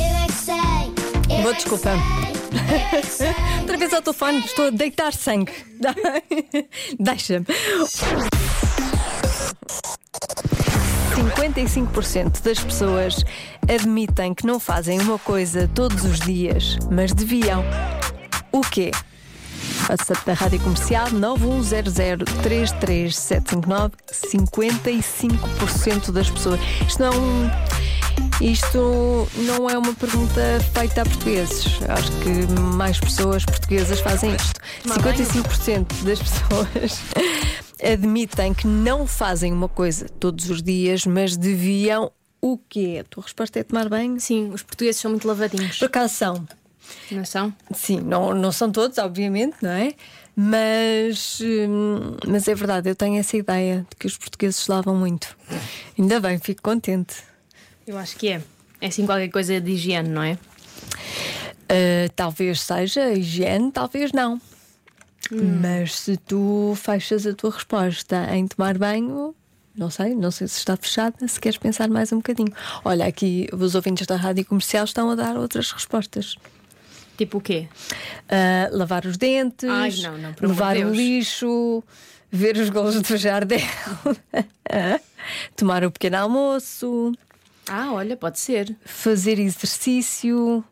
é 0.00 0.26
que 0.26 0.32
sei. 0.32 0.54
eu 1.30 1.50
é 1.50 1.54
que 1.54 1.54
desculpa. 1.54 1.90
sei, 1.90 2.92
eu 2.92 2.98
é 2.98 3.00
que 3.02 3.06
sei. 3.06 3.34
Outra 3.60 3.76
vez 3.76 3.92
ao 3.92 4.02
telefone, 4.02 4.38
estou 4.40 4.66
a 4.66 4.70
deitar 4.70 5.12
sangue. 5.12 5.52
Deixa-me. 6.98 7.46
55% 11.14 12.42
das 12.42 12.58
pessoas 12.58 13.22
admitem 13.68 14.34
que 14.34 14.46
não 14.46 14.58
fazem 14.58 14.98
uma 15.00 15.18
coisa 15.18 15.68
todos 15.74 16.04
os 16.04 16.20
dias, 16.20 16.78
mas 16.90 17.12
deviam. 17.12 17.62
O 18.50 18.60
quê? 18.60 18.90
WhatsApp 19.88 20.26
da 20.26 20.34
Rádio 20.34 20.60
Comercial 20.60 21.08
910033759 21.08 23.92
55% 24.10 26.12
das 26.12 26.28
pessoas. 26.30 26.60
Isto 26.86 27.02
não, 27.02 27.12
isto 28.40 29.28
não 29.36 29.68
é 29.68 29.76
uma 29.76 29.92
pergunta 29.94 30.40
feita 30.74 31.02
a 31.02 31.04
portugueses. 31.04 31.66
Acho 31.88 32.12
que 32.22 32.30
mais 32.60 33.00
pessoas 33.00 33.44
portuguesas 33.44 33.98
fazem 34.00 34.34
isto. 34.34 34.58
55% 34.86 36.04
das 36.04 36.18
pessoas 36.18 36.98
admitem 37.82 38.54
que 38.54 38.66
não 38.66 39.06
fazem 39.06 39.52
uma 39.52 39.68
coisa 39.68 40.08
todos 40.08 40.48
os 40.50 40.62
dias, 40.62 41.04
mas 41.06 41.36
deviam. 41.36 42.12
O 42.40 42.58
quê? 42.58 42.98
A 43.00 43.04
tua 43.04 43.22
resposta 43.22 43.60
é 43.60 43.62
tomar 43.62 43.88
banho? 43.88 44.18
Sim, 44.20 44.50
os 44.52 44.62
portugueses 44.62 45.00
são 45.00 45.12
muito 45.12 45.28
lavadinhos. 45.28 45.78
Por 45.78 45.86
acaso 45.86 46.14
são. 46.14 46.46
Não 47.10 47.24
são? 47.24 47.54
Sim, 47.72 48.00
não, 48.00 48.34
não 48.34 48.50
são 48.50 48.70
todos, 48.70 48.98
obviamente, 48.98 49.56
não 49.62 49.70
é? 49.70 49.94
Mas, 50.34 51.40
hum, 51.40 52.16
mas 52.26 52.48
é 52.48 52.54
verdade, 52.54 52.88
eu 52.88 52.96
tenho 52.96 53.18
essa 53.18 53.36
ideia 53.36 53.86
de 53.88 53.96
que 53.96 54.06
os 54.06 54.16
portugueses 54.16 54.56
se 54.56 54.70
lavam 54.70 54.96
muito. 54.96 55.36
Ainda 55.98 56.18
bem, 56.20 56.38
fico 56.38 56.62
contente. 56.62 57.16
Eu 57.86 57.98
acho 57.98 58.16
que 58.16 58.28
é. 58.28 58.42
É 58.80 58.88
assim 58.88 59.06
qualquer 59.06 59.28
coisa 59.28 59.60
de 59.60 59.72
higiene, 59.72 60.08
não 60.08 60.22
é? 60.22 60.32
Uh, 60.32 62.10
talvez 62.16 62.60
seja 62.60 63.12
higiene, 63.12 63.70
talvez 63.70 64.12
não. 64.12 64.40
Mas 65.60 65.94
se 65.98 66.16
tu 66.16 66.74
fechas 66.76 67.26
a 67.26 67.32
tua 67.34 67.50
resposta 67.50 68.28
em 68.34 68.46
tomar 68.46 68.76
banho, 68.76 69.34
não 69.76 69.88
sei, 69.90 70.14
não 70.14 70.30
sei 70.30 70.46
se 70.48 70.58
está 70.58 70.76
fechada, 70.76 71.26
se 71.26 71.40
queres 71.40 71.56
pensar 71.58 71.88
mais 71.88 72.12
um 72.12 72.16
bocadinho. 72.16 72.52
Olha, 72.84 73.06
aqui 73.06 73.48
os 73.52 73.74
ouvintes 73.74 74.06
da 74.06 74.16
rádio 74.16 74.44
comercial 74.44 74.84
estão 74.84 75.10
a 75.10 75.14
dar 75.14 75.36
outras 75.36 75.72
respostas. 75.72 76.36
Tipo 77.16 77.38
o 77.38 77.40
quê? 77.40 77.68
Ah, 78.28 78.68
lavar 78.72 79.06
os 79.06 79.16
dentes, 79.16 79.68
Ai, 79.68 79.90
não, 80.02 80.18
não, 80.18 80.34
levar 80.40 80.76
o 80.76 80.92
lixo, 80.94 81.82
ver 82.30 82.56
os 82.56 82.68
golos 82.70 83.00
do 83.00 83.16
Jardel, 83.16 83.60
tomar 85.56 85.84
o 85.84 85.90
pequeno 85.90 86.16
almoço, 86.18 87.12
Ah, 87.68 87.92
olha, 87.92 88.16
pode 88.16 88.38
ser. 88.40 88.74
fazer 88.84 89.38
exercício, 89.38 90.64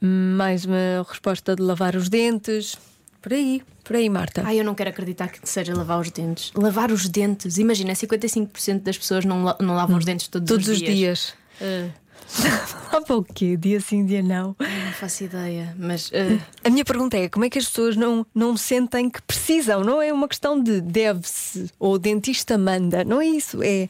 mais 0.00 0.64
uma 0.64 1.04
resposta 1.08 1.54
de 1.56 1.62
lavar 1.62 1.96
os 1.96 2.08
dentes. 2.08 2.76
Por 3.20 3.32
aí, 3.32 3.62
por 3.84 3.96
aí, 3.96 4.08
Marta. 4.08 4.42
Ai, 4.44 4.60
eu 4.60 4.64
não 4.64 4.74
quero 4.74 4.90
acreditar 4.90 5.28
que 5.28 5.40
seja 5.48 5.74
lavar 5.76 6.00
os 6.00 6.10
dentes. 6.10 6.52
Lavar 6.54 6.90
os 6.92 7.08
dentes. 7.08 7.58
Imagina, 7.58 7.92
55% 7.92 8.80
das 8.82 8.96
pessoas 8.96 9.24
não, 9.24 9.42
la- 9.44 9.56
não 9.60 9.74
lavam 9.74 9.96
os 9.98 10.04
dentes 10.04 10.28
todos, 10.28 10.46
Todos 10.48 10.68
os 10.68 10.74
os 10.74 10.78
dias. 10.78 10.94
dias. 10.96 11.34
Ah, 11.60 11.88
Lava 12.92 13.16
o 13.16 13.24
quê? 13.24 13.56
Dia 13.56 13.80
sim, 13.80 14.04
dia 14.04 14.22
não. 14.22 14.54
não 14.58 14.92
faço 14.92 15.24
ideia. 15.24 15.74
Mas 15.78 16.10
ah, 16.12 16.38
A 16.64 16.70
minha 16.70 16.84
pergunta 16.84 17.16
é: 17.16 17.28
como 17.28 17.44
é 17.44 17.50
que 17.50 17.58
as 17.58 17.66
pessoas 17.66 17.96
não, 17.96 18.24
não 18.34 18.56
sentem 18.56 19.08
que 19.08 19.20
precisam? 19.22 19.82
Não 19.82 20.00
é 20.02 20.12
uma 20.12 20.28
questão 20.28 20.62
de 20.62 20.80
deve-se 20.80 21.70
ou 21.78 21.94
o 21.94 21.98
dentista 21.98 22.56
manda, 22.58 23.02
não 23.04 23.20
é 23.20 23.26
isso. 23.26 23.62
É. 23.62 23.88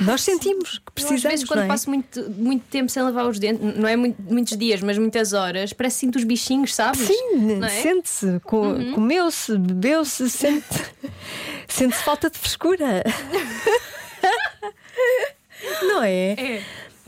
Nós 0.00 0.20
sentimos 0.20 0.78
que 0.78 0.88
eu, 0.88 0.92
precisamos. 0.94 1.24
às 1.24 1.30
vezes, 1.32 1.46
quando 1.46 1.62
é? 1.62 1.66
passo 1.66 1.88
muito, 1.88 2.30
muito 2.30 2.64
tempo 2.66 2.90
sem 2.90 3.02
lavar 3.02 3.26
os 3.26 3.38
dentes, 3.38 3.76
não 3.76 3.88
é 3.88 3.96
muito- 3.96 4.20
muitos 4.22 4.56
dias, 4.56 4.80
mas 4.82 4.98
muitas 4.98 5.32
horas, 5.32 5.72
parece 5.72 5.96
que 5.96 6.00
sinto 6.00 6.16
os 6.16 6.24
bichinhos, 6.24 6.74
sabes? 6.74 7.00
Sim, 7.00 7.62
é? 7.64 7.68
sente-se, 7.70 8.40
co- 8.44 8.74
comeu-se, 8.94 9.56
bebeu-se, 9.58 10.28
sente- 10.30 10.66
sente-se 11.68 12.02
falta 12.02 12.30
de 12.30 12.38
frescura. 12.38 13.02
não 15.82 16.02
é? 16.02 16.32
É. 16.32 16.62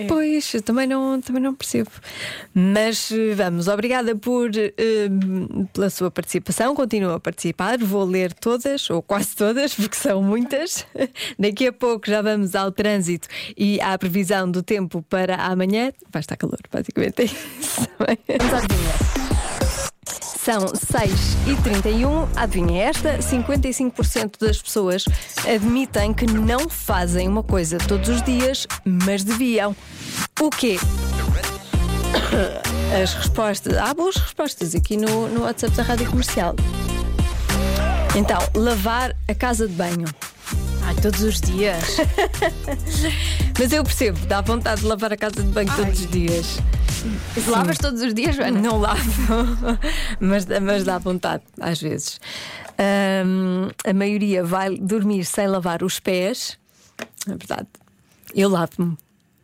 Pois, 0.07 0.55
eu 0.55 0.63
também 0.63 0.87
não, 0.87 1.21
também 1.21 1.43
não 1.43 1.55
percebo. 1.55 1.91
Mas 2.55 3.11
eh, 3.11 3.35
vamos, 3.35 3.69
obrigada 3.69 4.15
por, 4.17 4.51
eh, 4.57 4.73
pela 5.73 5.91
sua 5.91 6.11
participação. 6.11 6.75
Continua 6.75 7.17
a 7.17 7.21
participar. 7.21 7.79
Vou 7.79 8.05
ler 8.05 8.33
todas, 8.33 8.89
ou 8.91 9.03
quase 9.03 9.35
todas, 9.35 9.75
porque 9.77 9.97
são 9.97 10.23
muitas. 10.23 10.87
Daqui 11.39 11.67
a 11.67 11.73
pouco 11.73 12.09
já 12.09 12.23
vamos 12.23 12.55
ao 12.55 12.71
trânsito 12.73 13.29
e 13.57 13.81
à 13.81 13.97
previsão 13.99 14.51
do 14.51 14.63
tempo 14.63 15.03
para 15.03 15.37
amanhã. 15.37 15.93
Vai 16.11 16.21
estar 16.21 16.37
calor, 16.37 16.59
basicamente 16.71 17.23
é 17.23 17.25
isso. 17.25 17.89
Vamos 17.99 18.55
à. 18.55 19.50
São 20.23 20.67
6h31. 20.67 22.29
Adivinha 22.37 22.85
esta: 22.85 23.19
55% 23.19 24.39
das 24.41 24.61
pessoas 24.61 25.05
admitem 25.47 26.15
que 26.15 26.27
não 26.27 26.69
fazem 26.69 27.29
uma 27.29 27.43
coisa 27.43 27.79
todos 27.79 28.09
os 28.09 28.23
dias, 28.23 28.67
mas 28.85 29.23
deviam. 29.23 29.77
O 30.41 30.51
quê? 30.51 30.79
As 33.03 33.15
respostas. 33.15 33.77
Há 33.77 33.95
boas 33.95 34.17
respostas 34.17 34.75
aqui 34.75 34.97
no, 34.97 35.29
no 35.29 35.43
WhatsApp 35.43 35.77
da 35.77 35.83
Rádio 35.83 36.11
Comercial. 36.11 36.55
Então, 38.17 38.39
lavar 38.55 39.15
a 39.29 39.35
casa 39.35 39.69
de 39.69 39.75
banho. 39.75 40.07
Ai, 40.83 40.95
todos 40.97 41.23
os 41.23 41.41
dias. 41.41 41.99
Mas 43.59 43.73
eu 43.73 43.85
percebo, 43.85 44.19
dá 44.27 44.41
vontade 44.41 44.81
de 44.81 44.87
lavar 44.87 45.13
a 45.13 45.17
casa 45.17 45.43
de 45.43 45.49
banho 45.49 45.71
todos 45.77 46.01
os 46.01 46.07
dias. 46.11 46.59
Lavas 47.47 47.79
todos 47.79 48.03
os 48.03 48.15
dias, 48.15 48.37
Joana? 48.37 48.61
Não 48.61 48.79
lavo, 48.79 49.03
mas, 50.21 50.47
mas 50.63 50.85
dá 50.85 50.99
vontade, 50.99 51.43
às 51.61 51.81
vezes. 51.81 52.21
Ahm, 52.79 53.71
a 53.85 53.93
maioria 53.93 54.45
vai 54.45 54.77
dormir 54.77 55.25
sem 55.25 55.47
lavar 55.47 55.83
os 55.83 56.01
pés. 56.01 56.59
É 57.27 57.31
verdade. 57.31 57.69
Eu 58.35 58.49
lavo-me. 58.49 58.97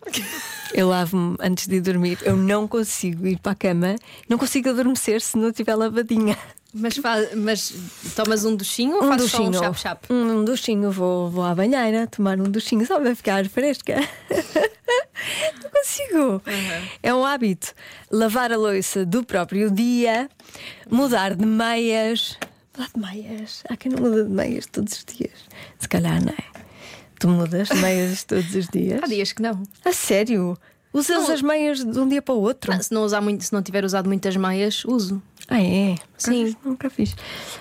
Eu 0.74 0.88
lavo-me 0.88 1.36
antes 1.40 1.66
de 1.66 1.80
dormir. 1.80 2.18
Eu 2.22 2.36
não 2.36 2.68
consigo 2.68 3.26
ir 3.26 3.38
para 3.38 3.52
a 3.52 3.54
cama, 3.54 3.96
não 4.28 4.36
consigo 4.36 4.68
adormecer 4.68 5.20
se 5.22 5.38
não 5.38 5.48
estiver 5.48 5.74
lavadinha. 5.74 6.36
Mas, 6.78 6.96
faz, 6.98 7.34
mas 7.34 7.72
tomas 8.14 8.44
um 8.44 8.54
duchinho 8.54 8.96
ou 8.96 9.04
Um 9.04 9.08
fazes 9.08 9.30
duchinho. 9.30 9.54
só 9.54 9.60
um 9.60 9.62
chap-chap? 9.62 10.12
Um, 10.12 10.44
duchinho, 10.44 10.90
vou, 10.90 11.30
vou 11.30 11.44
à 11.44 11.54
banheira 11.54 12.06
tomar 12.06 12.38
um 12.38 12.44
duchinho 12.44 12.84
só 12.86 13.00
para 13.00 13.14
ficar 13.16 13.48
fresca. 13.48 13.96
Não 15.62 15.70
consigo. 15.70 16.42
É 17.02 17.14
um 17.14 17.24
hábito. 17.24 17.72
Lavar 18.10 18.52
a 18.52 18.56
louça 18.56 19.04
do 19.04 19.24
próprio 19.24 19.70
dia, 19.70 20.28
mudar 20.90 21.34
de 21.34 21.44
meias. 21.46 22.38
Mudar 22.76 22.90
de 22.94 23.00
meias. 23.00 23.62
Há 23.68 23.76
quem 23.76 23.90
não 23.92 24.00
muda 24.02 24.24
de 24.24 24.30
meias 24.30 24.66
todos 24.66 24.92
os 24.92 25.04
dias. 25.04 25.32
Se 25.78 25.88
calhar 25.88 26.22
não 26.22 26.32
é. 26.32 26.44
Tu 27.18 27.28
mudas 27.28 27.68
de 27.68 27.76
meias 27.76 28.22
todos 28.24 28.54
os 28.54 28.68
dias? 28.68 29.02
Há 29.02 29.06
dias 29.06 29.32
que 29.32 29.42
não. 29.42 29.62
A 29.84 29.92
sério? 29.92 30.56
Usas 30.92 31.24
Não. 31.28 31.34
as 31.34 31.42
meias 31.42 31.84
de 31.84 31.98
um 31.98 32.08
dia 32.08 32.22
para 32.22 32.34
o 32.34 32.40
outro? 32.40 32.72
Ah, 32.72 32.80
se, 32.80 32.92
não 32.92 33.02
usar 33.02 33.20
muito, 33.20 33.44
se 33.44 33.52
não 33.52 33.62
tiver 33.62 33.84
usado 33.84 34.06
muitas 34.06 34.34
meias, 34.36 34.82
uso. 34.84 35.20
Ah, 35.48 35.62
é? 35.62 35.94
Sim. 36.18 36.44
Nunca, 36.46 36.58
nunca 36.64 36.90
fiz. 36.90 37.14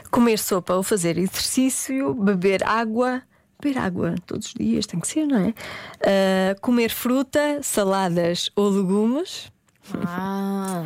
Comer 0.09 0.39
sopa 0.39 0.73
ou 0.73 0.83
fazer 0.83 1.17
exercício, 1.17 2.13
beber 2.13 2.63
água. 2.63 3.21
Beber 3.61 3.79
água 3.79 4.15
todos 4.25 4.47
os 4.47 4.53
dias, 4.53 4.85
tem 4.85 4.99
que 4.99 5.07
ser, 5.07 5.25
não 5.25 5.37
é? 5.39 5.53
Ah, 6.01 6.55
comer 6.61 6.89
fruta, 6.89 7.59
saladas 7.61 8.49
ou 8.55 8.69
legumes. 8.69 9.51
Ah, 9.93 10.83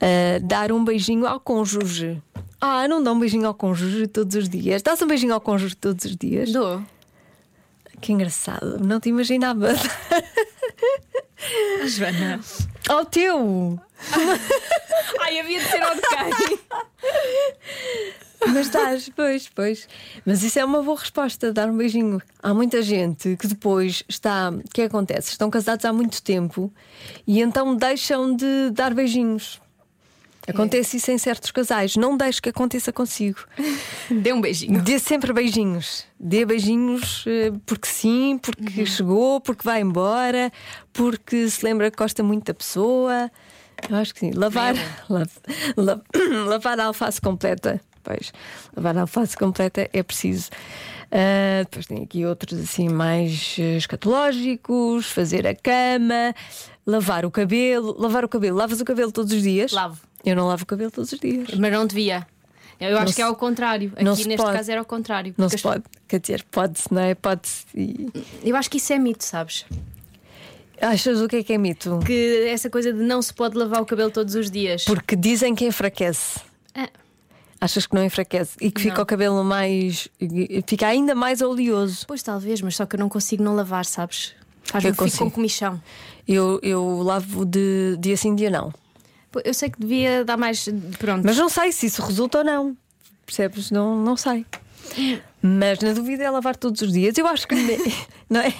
Ah, 0.00 0.38
dar 0.42 0.72
um 0.72 0.84
beijinho 0.84 1.26
ao 1.26 1.38
cônjuge. 1.40 2.20
Ah, 2.60 2.88
não 2.88 3.02
dá 3.02 3.12
um 3.12 3.18
beijinho 3.18 3.46
ao 3.46 3.54
cônjuge 3.54 4.06
todos 4.06 4.34
os 4.36 4.48
dias. 4.48 4.82
Dás 4.82 5.00
um 5.02 5.06
beijinho 5.06 5.34
ao 5.34 5.40
cônjuge 5.40 5.76
todos 5.76 6.04
os 6.06 6.16
dias? 6.16 6.50
dou. 6.52 6.82
Que 8.00 8.12
engraçado, 8.12 8.78
não 8.78 9.00
te 9.00 9.08
imaginava. 9.10 9.68
Joana. 11.86 12.40
Ao 12.88 13.04
teu! 13.04 13.80
Ai, 15.20 15.40
havia 15.40 15.58
de 15.58 15.66
ser 15.66 15.82
ao 15.82 15.94
de 15.94 16.00
quem? 16.02 16.58
Mas 18.48 18.68
dás, 18.68 19.08
pois, 19.14 19.48
pois. 19.48 19.88
Mas 20.24 20.42
isso 20.42 20.58
é 20.58 20.64
uma 20.64 20.82
boa 20.82 20.98
resposta, 20.98 21.52
dar 21.52 21.68
um 21.68 21.76
beijinho. 21.76 22.22
Há 22.42 22.54
muita 22.54 22.80
gente 22.82 23.36
que 23.36 23.48
depois 23.48 24.04
está. 24.08 24.50
O 24.50 24.62
que 24.72 24.82
acontece? 24.82 25.30
Estão 25.30 25.50
casados 25.50 25.84
há 25.84 25.92
muito 25.92 26.22
tempo 26.22 26.72
e 27.26 27.40
então 27.40 27.74
deixam 27.74 28.36
de 28.36 28.70
dar 28.70 28.94
beijinhos. 28.94 29.60
Acontece 30.46 30.96
isso 30.98 31.10
em 31.10 31.18
certos 31.18 31.50
casais. 31.50 31.96
Não 31.96 32.16
deixe 32.16 32.40
que 32.40 32.48
aconteça 32.48 32.92
consigo. 32.92 33.40
Dê 34.10 34.32
um 34.32 34.40
beijinho. 34.40 34.80
Dê 34.80 34.98
sempre 34.98 35.32
beijinhos. 35.32 36.04
Dê 36.18 36.44
beijinhos 36.44 37.24
eh, 37.26 37.52
porque 37.66 37.88
sim, 37.88 38.38
porque 38.40 38.86
chegou, 38.86 39.40
porque 39.40 39.62
vai 39.64 39.80
embora, 39.80 40.52
porque 40.92 41.48
se 41.50 41.64
lembra 41.64 41.90
que 41.90 41.96
gosta 41.96 42.22
muito 42.22 42.44
da 42.44 42.54
pessoa. 42.54 43.30
Eu 43.90 43.96
acho 43.96 44.14
que 44.14 44.20
sim. 44.20 44.30
Lavar, 44.34 44.74
la- 45.08 45.26
la- 45.76 46.00
lavar 46.46 46.78
a 46.80 46.84
alface 46.86 47.20
completa. 47.20 47.80
Pois, 48.02 48.32
lavar 48.76 48.96
a 48.96 49.00
alface 49.02 49.36
completa 49.36 49.90
é 49.92 50.02
preciso. 50.02 50.48
Ah, 51.10 51.62
depois 51.64 51.86
tem 51.86 52.02
aqui 52.04 52.24
outros 52.24 52.58
assim 52.60 52.88
mais 52.88 53.56
escatológicos, 53.58 55.06
fazer 55.06 55.46
a 55.46 55.54
cama, 55.54 56.34
lavar 56.86 57.24
o 57.24 57.30
cabelo. 57.30 57.96
Lavar 57.98 58.24
o 58.24 58.28
cabelo. 58.28 58.56
Lavas 58.56 58.80
o 58.80 58.84
cabelo 58.84 59.10
todos 59.12 59.32
os 59.32 59.42
dias? 59.42 59.72
Lavo. 59.72 59.98
Eu 60.26 60.36
não 60.36 60.46
lavo 60.48 60.64
o 60.64 60.66
cabelo 60.66 60.90
todos 60.90 61.12
os 61.12 61.18
dias. 61.20 61.48
Mas 61.56 61.72
não 61.72 61.86
devia. 61.86 62.26
Eu 62.78 62.98
acho 62.98 63.08
se- 63.10 63.14
que 63.16 63.22
é 63.22 63.24
ao 63.24 63.34
contrário. 63.36 63.90
não 64.02 64.12
Aqui 64.12 64.26
neste 64.28 64.42
pode. 64.44 64.56
caso 64.56 64.70
era 64.70 64.80
ao 64.80 64.84
contrário. 64.84 65.34
Não 65.38 65.48
se 65.48 65.54
as- 65.54 65.62
pode. 65.62 65.84
Quer 66.06 66.20
dizer, 66.20 66.44
pode-se, 66.50 66.92
não 66.92 67.00
é? 67.00 67.14
Pode-se. 67.14 67.64
E- 67.74 68.10
Eu 68.44 68.54
acho 68.56 68.68
que 68.68 68.76
isso 68.76 68.92
é 68.92 68.98
mito, 68.98 69.24
sabes? 69.24 69.64
Achas 70.80 71.20
o 71.22 71.28
que 71.28 71.36
é 71.36 71.42
que 71.42 71.52
é 71.54 71.58
mito? 71.58 72.00
Que 72.04 72.48
essa 72.48 72.68
coisa 72.68 72.92
de 72.92 73.02
não 73.02 73.22
se 73.22 73.32
pode 73.32 73.56
lavar 73.56 73.80
o 73.80 73.86
cabelo 73.86 74.10
todos 74.10 74.34
os 74.34 74.50
dias. 74.50 74.84
Porque 74.84 75.16
dizem 75.16 75.54
que 75.54 75.64
enfraquece. 75.64 76.40
Ah, 76.74 76.88
Achas 77.58 77.86
que 77.86 77.94
não 77.94 78.04
enfraquece 78.04 78.56
e 78.60 78.70
que 78.70 78.82
fica 78.82 78.96
Não. 78.96 79.02
o 79.02 79.06
cabelo 79.06 79.42
mais. 79.42 80.08
fica 80.66 80.86
ainda 80.86 81.14
mais 81.14 81.40
oleoso. 81.40 82.04
pois 82.06 82.22
talvez, 82.22 82.60
mas 82.60 82.76
só 82.76 82.84
que 82.84 82.94
eu 82.96 83.00
não 83.00 83.08
consigo 83.08 83.42
não 83.42 83.54
lavar, 83.56 83.86
sabes? 83.86 84.34
Faz-me 84.64 84.90
Eu 84.90 84.94
fico 84.94 85.16
com 85.18 85.30
comichão. 85.30 85.80
Eu, 86.28 86.60
eu 86.62 87.00
lavo 87.00 87.46
de 87.46 87.96
dia 87.98 88.16
sim, 88.18 88.34
dia 88.34 88.50
não. 88.50 88.74
Pô, 89.36 89.42
Eu 89.44 89.52
sei 89.54 89.68
que 89.70 89.78
devia 89.78 90.24
dar 90.24 90.36
mais. 90.36 90.66
Pronto. 90.98 91.24
Mas 91.24 91.36
não 91.36 91.48
sei 91.48 91.70
se 91.72 91.86
isso 91.86 92.00
resulta 92.02 92.38
ou 92.38 92.44
não. 92.44 92.76
Percebes? 93.26 93.70
Não, 93.70 93.96
não 94.02 94.16
sei. 94.16 94.46
Mas 95.42 95.80
na 95.80 95.92
dúvida 95.92 96.22
é 96.24 96.30
lavar 96.30 96.56
todos 96.56 96.80
os 96.80 96.92
dias. 96.92 97.18
Eu 97.18 97.26
acho 97.26 97.46
que 97.46 97.54
não 98.30 98.40
é? 98.40 98.54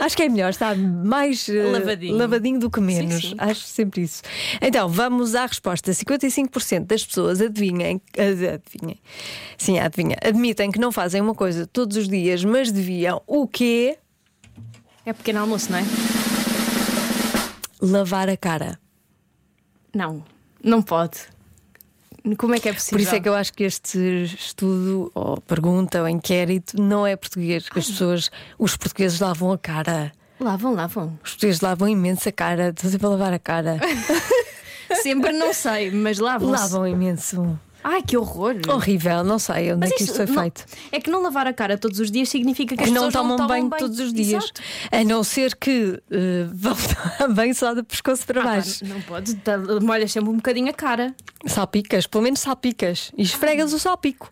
Acho 0.00 0.16
que 0.16 0.22
é 0.22 0.28
melhor 0.28 0.50
estar 0.50 0.74
mais 0.76 1.48
eh, 1.48 1.62
Lavadinho. 1.70 2.16
lavadinho 2.16 2.58
do 2.58 2.70
que 2.70 2.80
menos. 2.80 3.20
sim. 3.30 3.34
Acho 3.38 3.60
sempre 3.62 4.02
isso. 4.02 4.22
Então, 4.60 4.88
vamos 4.88 5.34
à 5.34 5.46
resposta. 5.46 5.92
55% 5.92 6.86
das 6.86 7.04
pessoas 7.04 7.40
adivinhem, 7.40 8.00
ad- 8.18 8.48
adivinhem. 8.48 8.98
Sim, 9.58 9.78
adivinha. 9.78 10.16
Admitem 10.22 10.70
que 10.72 10.78
não 10.80 10.90
fazem 10.90 11.20
uma 11.20 11.34
coisa 11.34 11.66
todos 11.66 11.96
os 11.96 12.08
dias, 12.08 12.42
mas 12.44 12.72
deviam 12.72 13.22
o 13.26 13.46
quê? 13.46 13.96
É 15.04 15.12
pequeno 15.12 15.40
almoço, 15.40 15.70
não 15.70 15.78
é? 15.78 15.84
Lavar 17.80 18.28
a 18.28 18.36
cara. 18.36 18.78
Não, 19.96 20.22
não 20.62 20.82
pode. 20.82 21.20
Como 22.36 22.54
é 22.54 22.60
que 22.60 22.68
é 22.68 22.72
possível? 22.74 22.98
Por 22.98 23.02
isso 23.02 23.14
é 23.14 23.20
que 23.20 23.28
eu 23.28 23.34
acho 23.34 23.50
que 23.54 23.64
este 23.64 23.98
estudo, 24.24 25.10
ou 25.14 25.40
pergunta, 25.40 26.02
ou 26.02 26.08
inquérito, 26.08 26.78
não 26.78 27.06
é 27.06 27.16
português. 27.16 27.66
Que 27.66 27.78
as 27.78 27.86
pessoas, 27.86 28.30
os 28.58 28.76
portugueses 28.76 29.20
lavam 29.20 29.52
a 29.52 29.56
cara. 29.56 30.12
Lavam, 30.38 30.74
lavam. 30.74 31.18
Os 31.24 31.30
portugueses 31.30 31.62
lavam 31.62 31.88
imenso 31.88 32.28
a 32.28 32.32
cara. 32.32 32.68
Estou 32.68 32.90
sempre 32.90 33.06
a 33.06 33.10
lavar 33.10 33.32
a 33.32 33.38
cara. 33.38 33.80
Sempre 35.02 35.32
não 35.32 35.52
sei, 35.52 35.90
mas 35.90 36.18
lavam. 36.18 36.48
lavam 36.48 36.86
imenso. 36.86 37.58
Ai, 37.88 38.02
que 38.02 38.16
horror. 38.16 38.56
Horrível, 38.68 39.22
não 39.22 39.38
sei 39.38 39.70
onde 39.72 39.78
Mas 39.80 39.92
é 39.92 39.94
que 39.94 40.02
isto 40.02 40.16
foi 40.16 40.26
não- 40.26 40.34
feito. 40.34 40.64
É 40.90 41.00
que 41.00 41.08
não 41.08 41.22
lavar 41.22 41.46
a 41.46 41.52
cara 41.52 41.78
todos 41.78 42.00
os 42.00 42.10
dias 42.10 42.28
significa 42.28 42.76
que 42.76 42.82
as 42.82 42.90
não 42.90 43.06
pessoas 43.06 43.12
tomam 43.12 43.36
não 43.38 43.46
banho 43.46 43.64
tomam 43.70 43.78
todos 43.78 44.00
os 44.00 44.12
dias. 44.12 44.42
Exato. 44.42 44.60
A 44.90 45.04
não 45.04 45.22
ser 45.22 45.54
que 45.54 46.02
eh, 46.10 46.46
vão 46.52 46.74
tomar 46.74 47.28
banho 47.32 47.54
só 47.54 47.72
do 47.74 47.84
pescoço 47.84 48.26
para 48.26 48.40
Ah, 48.40 48.44
baixo. 48.44 48.84
não 48.84 49.00
podes, 49.02 49.34
tá- 49.44 49.56
molhas 49.80 50.10
sempre 50.10 50.30
um 50.30 50.36
bocadinho 50.36 50.68
a 50.68 50.72
cara. 50.72 51.14
Salpicas, 51.46 52.08
pelo 52.08 52.24
menos 52.24 52.40
salpicas. 52.40 53.12
E 53.16 53.22
esfregas 53.22 53.72
o 53.72 53.78
salpico. 53.78 54.30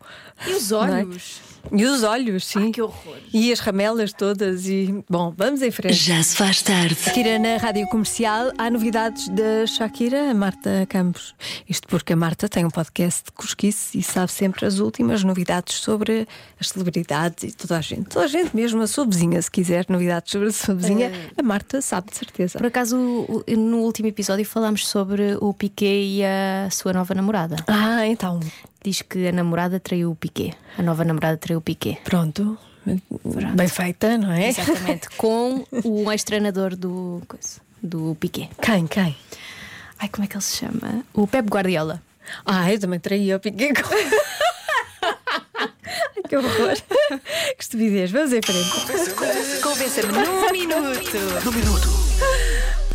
E 0.48 0.52
os 0.54 0.70
Não 0.72 0.84
é? 0.84 1.00
olhos? 1.04 1.40
E 1.72 1.84
os 1.84 2.02
olhos, 2.02 2.46
sim. 2.46 2.64
Ai, 2.66 2.70
que 2.70 2.82
horror. 2.82 3.16
E 3.32 3.52
as 3.52 3.60
ramelas 3.60 4.12
todas. 4.12 4.66
E 4.66 5.04
bom, 5.08 5.32
vamos 5.36 5.62
em 5.62 5.70
frente. 5.70 5.94
Já 5.94 6.22
se 6.22 6.36
faz 6.36 6.62
tarde. 6.62 6.94
Shakira 6.94 7.38
na 7.38 7.56
rádio 7.56 7.86
comercial. 7.88 8.52
Há 8.58 8.70
novidades 8.70 9.28
da 9.28 9.66
Shakira, 9.66 10.30
a 10.30 10.34
Marta 10.34 10.86
Campos. 10.88 11.34
Isto 11.68 11.88
porque 11.88 12.12
a 12.12 12.16
Marta 12.16 12.48
tem 12.48 12.64
um 12.64 12.70
podcast 12.70 13.24
de 13.24 13.32
cosquice 13.32 13.98
e 13.98 14.02
sabe 14.02 14.30
sempre 14.30 14.66
as 14.66 14.78
últimas 14.78 15.24
novidades 15.24 15.76
sobre 15.76 16.26
as 16.60 16.68
celebridades 16.68 17.44
e 17.44 17.52
toda 17.52 17.78
a 17.78 17.80
gente. 17.80 18.08
Toda 18.10 18.24
a 18.24 18.28
gente 18.28 18.54
mesmo, 18.54 18.82
a 18.82 18.86
sua 18.86 19.06
vizinha, 19.06 19.40
se 19.40 19.50
quiser 19.50 19.86
novidades 19.88 20.30
sobre 20.30 20.48
a 20.48 20.52
sua 20.52 20.74
vizinha, 20.74 21.10
a 21.36 21.42
Marta 21.42 21.80
sabe 21.80 22.10
de 22.10 22.16
certeza. 22.16 22.58
Por 22.58 22.66
acaso, 22.66 22.96
no 22.96 23.78
último 23.78 24.08
episódio 24.08 24.44
falámos 24.44 24.86
sobre 24.86 25.36
o 25.40 25.52
Piquet 25.52 26.18
e 26.18 26.24
a 26.24 26.68
sua 26.70 26.92
nova 26.92 27.14
namorada. 27.14 27.56
Ah, 27.66 28.06
então, 28.06 28.40
Diz 28.84 29.00
que 29.02 29.26
a 29.28 29.32
namorada 29.32 29.80
traiu 29.80 30.10
o 30.10 30.14
Piquet. 30.14 30.54
A 30.78 30.82
nova 30.82 31.04
namorada 31.04 31.38
traiu 31.38 31.58
o 31.58 31.62
Piquet. 31.62 31.98
pronto. 32.04 32.58
Bem 33.54 33.66
feita, 33.66 34.18
não 34.18 34.30
é? 34.30 34.48
Exatamente. 34.48 35.08
Com 35.16 35.64
o 35.82 36.12
ex-treinador 36.12 36.76
do, 36.76 37.22
coisa, 37.26 37.62
do 37.82 38.14
Piquet. 38.20 38.50
Quem, 38.60 38.86
quem? 38.86 39.16
Ai, 39.98 40.08
como 40.08 40.24
é 40.24 40.28
que 40.28 40.36
ele 40.36 40.42
se 40.42 40.58
chama? 40.58 41.02
O 41.14 41.26
Pep 41.26 41.48
Guardiola. 41.48 42.02
Ah, 42.44 42.70
eu 42.70 42.78
também 42.78 43.00
traía 43.00 43.36
o 43.36 43.40
piquet 43.40 43.72
que 46.28 46.36
horror! 46.36 46.74
Que 47.56 47.62
estupidez, 47.62 48.10
vamos 48.10 48.32
em 48.32 48.40
frente. 48.42 49.60
Convença-me 49.62 50.12
num 50.12 50.50
minuto. 50.52 51.88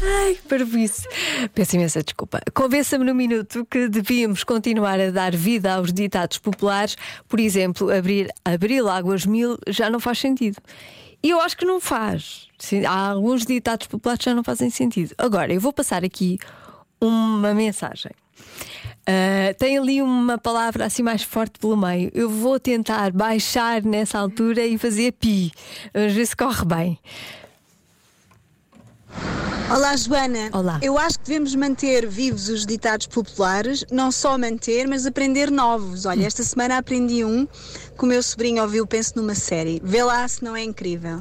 Ai, 0.01 0.36
que 0.36 0.48
parvoíce. 0.48 1.08
Peço 1.53 1.75
imensa 1.75 2.03
desculpa. 2.03 2.41
Convença-me 2.53 3.03
no 3.03 3.13
minuto 3.13 3.65
que 3.69 3.88
devíamos 3.89 4.43
continuar 4.43 5.00
a 5.00 5.12
dar 5.12 5.36
vida 5.36 5.74
aos 5.74 5.91
ditados 5.91 6.38
populares. 6.38 6.96
Por 7.27 7.39
exemplo, 7.39 7.91
abrir, 7.91 8.29
abrir 8.46 8.86
Águas 8.88 9.25
Mil 9.25 9.58
já 9.67 9.89
não 9.89 10.00
faz 10.00 10.19
sentido. 10.19 10.58
E 11.22 11.29
eu 11.29 11.41
acho 11.41 11.58
que 11.58 11.65
não 11.65 11.81
faz. 11.81 12.48
Há 12.88 13.10
alguns 13.10 13.46
ditados 13.46 13.88
populares 13.88 14.19
que 14.19 14.29
já 14.29 14.36
não 14.36 14.43
fazem 14.43 14.69
sentido. 14.69 15.13
Agora, 15.17 15.53
eu 15.53 15.60
vou 15.60 15.74
passar 15.74 16.03
aqui 16.03 16.39
uma 17.01 17.53
mensagem. 17.53 18.12
Ah, 19.12 19.53
tem 19.58 19.75
ali 19.75 20.03
uma 20.03 20.38
palavra 20.38 20.86
assim 20.86 21.01
mais 21.01 21.24
forte 21.24 21.58
pelo 21.58 21.75
meio. 21.75 22.12
Eu 22.13 22.29
vou 22.29 22.60
tentar 22.60 23.12
baixar 23.12 23.81
nessa 23.81 24.19
altura 24.19 24.63
e 24.63 24.77
fazer 24.77 25.13
pi. 25.13 25.51
Vamos 25.91 26.13
ver 26.13 26.25
se 26.27 26.36
corre 26.36 26.63
bem. 26.63 27.00
Olá, 29.72 29.96
Joana. 29.96 30.50
Olá. 30.52 30.80
Eu 30.82 30.98
acho 30.98 31.20
que 31.20 31.26
devemos 31.26 31.54
manter 31.54 32.08
vivos 32.08 32.50
os 32.50 32.66
ditados 32.66 33.06
populares, 33.06 33.86
não 33.92 34.12
só 34.12 34.36
manter, 34.36 34.88
mas 34.88 35.06
aprender 35.06 35.52
novos. 35.52 36.08
Olha, 36.08 36.26
esta 36.26 36.42
semana 36.42 36.80
aprendi 36.80 37.24
um 37.24 37.46
que 37.46 38.04
o 38.04 38.08
meu 38.08 38.24
sobrinho 38.24 38.64
ouviu, 38.64 38.88
penso 38.88 39.14
numa 39.16 39.36
série. 39.36 39.80
Vê 39.84 40.04
lá 40.04 40.28
se 40.28 40.44
não 40.44 40.56
é 40.56 40.64
incrível. 40.64 41.20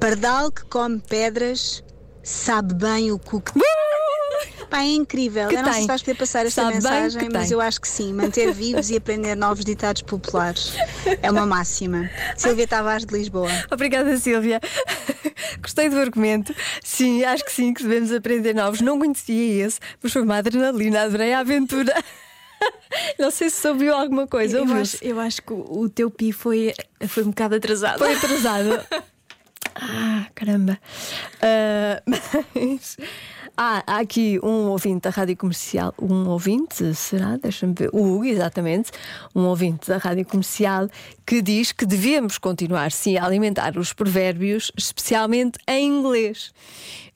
Pardal 0.00 0.50
que 0.50 0.64
come 0.64 1.02
pedras 1.06 1.84
sabe 2.22 2.72
bem 2.72 3.12
o 3.12 3.18
cu 3.18 3.42
que. 3.42 3.52
Pá, 4.70 4.82
é 4.82 4.86
incrível. 4.86 5.48
Que 5.48 5.56
eu 5.56 5.62
não 5.62 5.72
sei 5.72 5.82
se 5.82 5.88
vais 5.88 6.02
poder 6.02 6.16
passar 6.16 6.46
esta 6.46 6.62
Sabe 6.62 6.74
mensagem, 6.74 7.28
mas 7.32 7.48
tem. 7.48 7.52
eu 7.52 7.60
acho 7.60 7.80
que 7.80 7.88
sim. 7.88 8.12
Manter 8.12 8.52
vivos 8.52 8.88
e 8.90 8.96
aprender 8.96 9.34
novos 9.34 9.64
ditados 9.64 10.02
populares 10.02 10.72
é 11.20 11.30
uma 11.30 11.44
máxima. 11.44 12.08
Silvia 12.36 12.68
Tavares 12.68 13.04
de 13.04 13.12
Lisboa. 13.12 13.50
Obrigada, 13.70 14.16
Silvia. 14.16 14.60
Gostei 15.60 15.88
do 15.90 15.98
argumento. 15.98 16.54
Sim, 16.84 17.24
acho 17.24 17.44
que 17.44 17.52
sim, 17.52 17.74
que 17.74 17.82
devemos 17.82 18.12
aprender 18.12 18.54
novos. 18.54 18.80
Não 18.80 18.98
conhecia 18.98 19.66
esse, 19.66 19.80
mas 20.00 20.12
foi 20.12 20.22
uma 20.22 20.36
adrenalina, 20.36 21.02
adorei 21.02 21.32
a 21.32 21.40
aventura. 21.40 21.92
Não 23.18 23.30
sei 23.30 23.50
se 23.50 23.66
ouviu 23.68 23.94
alguma 23.94 24.26
coisa. 24.26 24.58
Eu 24.58 24.62
ouviu-se? 24.62 24.96
acho, 24.96 25.04
eu 25.04 25.18
acho 25.18 25.42
que 25.42 25.52
o 25.52 25.80
o 25.80 25.88
teu 25.88 26.10
pi 26.10 26.30
foi, 26.30 26.74
foi 27.08 27.22
um 27.24 27.30
bocado 27.30 27.54
atrasado. 27.56 27.98
Foi 27.98 28.14
atrasado. 28.14 28.80
Ah, 29.82 30.26
caramba. 30.34 30.78
Ah, 31.40 32.02
mas. 32.54 32.96
Ah, 33.56 33.82
há 33.86 33.98
aqui 33.98 34.38
um 34.42 34.68
ouvinte 34.68 35.02
da 35.02 35.10
rádio 35.10 35.36
comercial. 35.36 35.94
Um 36.00 36.28
ouvinte, 36.28 36.94
será? 36.94 37.36
Deixa-me 37.36 37.74
ver. 37.74 37.90
O 37.92 38.02
Hugo, 38.02 38.24
exatamente. 38.24 38.90
Um 39.34 39.44
ouvinte 39.46 39.88
da 39.88 39.98
rádio 39.98 40.24
comercial 40.24 40.88
que 41.26 41.42
diz 41.42 41.72
que 41.72 41.84
devemos 41.84 42.38
continuar, 42.38 42.90
sim, 42.92 43.16
a 43.16 43.24
alimentar 43.24 43.76
os 43.76 43.92
provérbios, 43.92 44.72
especialmente 44.76 45.58
em 45.68 45.86
inglês. 45.86 46.52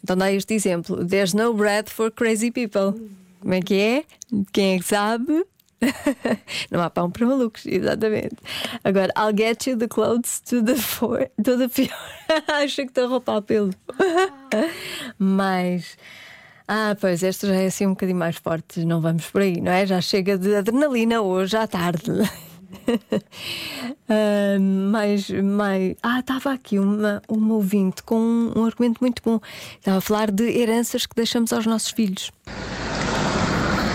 Então 0.02 0.16
dá 0.16 0.30
este 0.30 0.54
exemplo: 0.54 1.04
There's 1.06 1.34
no 1.34 1.54
bread 1.54 1.88
for 1.90 2.10
crazy 2.10 2.50
people. 2.50 3.00
Como 3.40 3.54
é 3.54 3.60
que 3.60 3.74
é? 3.74 4.04
Quem 4.52 4.76
é 4.76 4.78
que 4.78 4.84
sabe? 4.84 5.44
Não 6.70 6.80
há 6.80 6.90
pão 6.90 7.10
para 7.10 7.26
malucos, 7.26 7.66
exatamente. 7.66 8.36
Agora, 8.82 9.12
I'll 9.16 9.36
get 9.36 9.66
you 9.66 9.76
the 9.76 9.88
clothes 9.88 10.40
to 10.40 10.62
the 10.62 10.76
for, 10.76 11.30
to 11.42 11.58
the 11.58 11.68
pior. 11.72 11.90
Acho 12.48 12.76
que 12.76 12.88
estou 12.88 13.04
a 13.04 13.08
roupar 13.08 13.42
pelo. 13.42 13.70
Mas. 15.18 15.96
Ah, 16.66 16.96
pois, 16.98 17.22
esta 17.22 17.46
já 17.46 17.54
é 17.54 17.66
assim 17.66 17.86
um 17.86 17.90
bocadinho 17.90 18.18
mais 18.18 18.36
forte, 18.36 18.84
não 18.84 19.00
vamos 19.00 19.26
por 19.26 19.42
aí, 19.42 19.60
não 19.60 19.70
é? 19.70 19.86
Já 19.86 20.00
chega 20.00 20.38
de 20.38 20.54
adrenalina 20.56 21.20
hoje 21.20 21.56
à 21.56 21.66
tarde. 21.66 22.10
Ah, 24.06 24.58
mais, 24.60 25.30
mais. 25.30 25.96
Ah, 26.02 26.20
estava 26.20 26.52
aqui 26.52 26.78
uma, 26.78 27.22
uma 27.28 27.54
ouvinte 27.54 28.02
com 28.02 28.16
um, 28.16 28.52
um 28.56 28.64
argumento 28.66 28.98
muito 29.00 29.22
bom. 29.24 29.40
Estava 29.78 29.98
a 29.98 30.00
falar 30.00 30.30
de 30.30 30.44
heranças 30.44 31.06
que 31.06 31.14
deixamos 31.14 31.52
aos 31.52 31.64
nossos 31.64 31.90
filhos. 31.90 32.30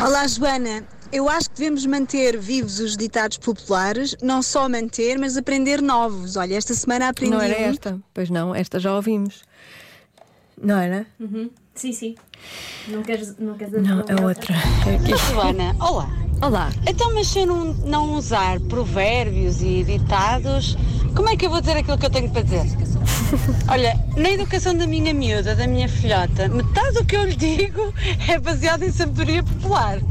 Olá, 0.03 0.25
Joana. 0.27 0.83
Eu 1.11 1.29
acho 1.29 1.49
que 1.49 1.57
devemos 1.57 1.85
manter 1.85 2.37
vivos 2.39 2.79
os 2.79 2.95
ditados 2.97 3.37
populares, 3.37 4.15
não 4.21 4.41
só 4.41 4.67
manter, 4.67 5.19
mas 5.19 5.37
aprender 5.37 5.81
novos. 5.81 6.35
Olha, 6.35 6.55
esta 6.55 6.73
semana 6.73 7.09
aprendi 7.09 7.33
Não 7.33 7.41
era 7.41 7.55
esta? 7.55 7.99
Pois 8.13 8.29
não, 8.29 8.55
esta 8.55 8.79
já 8.79 8.95
ouvimos. 8.95 9.43
Não 10.61 10.77
era? 10.77 11.05
Sim, 11.79 11.93
sim. 11.93 12.15
Não 12.89 13.01
queres, 13.01 13.37
não 13.39 13.53
queres 13.53 13.81
Não, 13.81 13.99
a 13.99 14.27
outra. 14.27 14.53
É 14.85 14.95
aqui. 14.95 15.15
Joana, 15.31 15.73
olá. 15.79 16.09
Olá. 16.41 16.69
Então, 16.85 17.13
mas 17.13 17.27
se 17.27 17.39
eu 17.39 17.45
não, 17.45 17.73
não 17.73 18.15
usar 18.15 18.59
provérbios 18.59 19.61
e 19.61 19.85
ditados, 19.85 20.77
como 21.15 21.29
é 21.29 21.37
que 21.37 21.45
eu 21.45 21.49
vou 21.49 21.61
dizer 21.61 21.77
aquilo 21.77 21.97
que 21.97 22.05
eu 22.05 22.09
tenho 22.09 22.29
para 22.31 22.41
dizer? 22.41 22.65
Olha, 23.69 23.97
na 24.17 24.29
educação 24.29 24.75
da 24.75 24.85
minha 24.85 25.13
miúda, 25.13 25.55
da 25.55 25.67
minha 25.67 25.87
filhota, 25.87 26.49
metade 26.49 26.95
do 26.95 27.05
que 27.05 27.15
eu 27.15 27.23
lhe 27.23 27.37
digo 27.37 27.93
é 28.27 28.37
baseado 28.37 28.83
em 28.83 28.91
sabedoria 28.91 29.41
popular. 29.41 29.99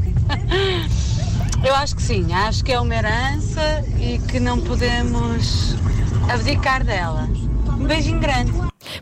Eu 1.61 1.75
acho 1.75 1.93
que 1.97 2.01
sim, 2.01 2.33
acho 2.33 2.63
que 2.63 2.71
é 2.71 2.79
uma 2.79 2.95
herança 2.95 3.83
e 3.99 4.17
que 4.17 4.39
não 4.39 4.61
podemos 4.61 5.75
abdicar 6.31 6.85
dela. 6.85 7.27
Um 7.77 7.85
beijinho 7.85 8.17
grande. 8.17 8.53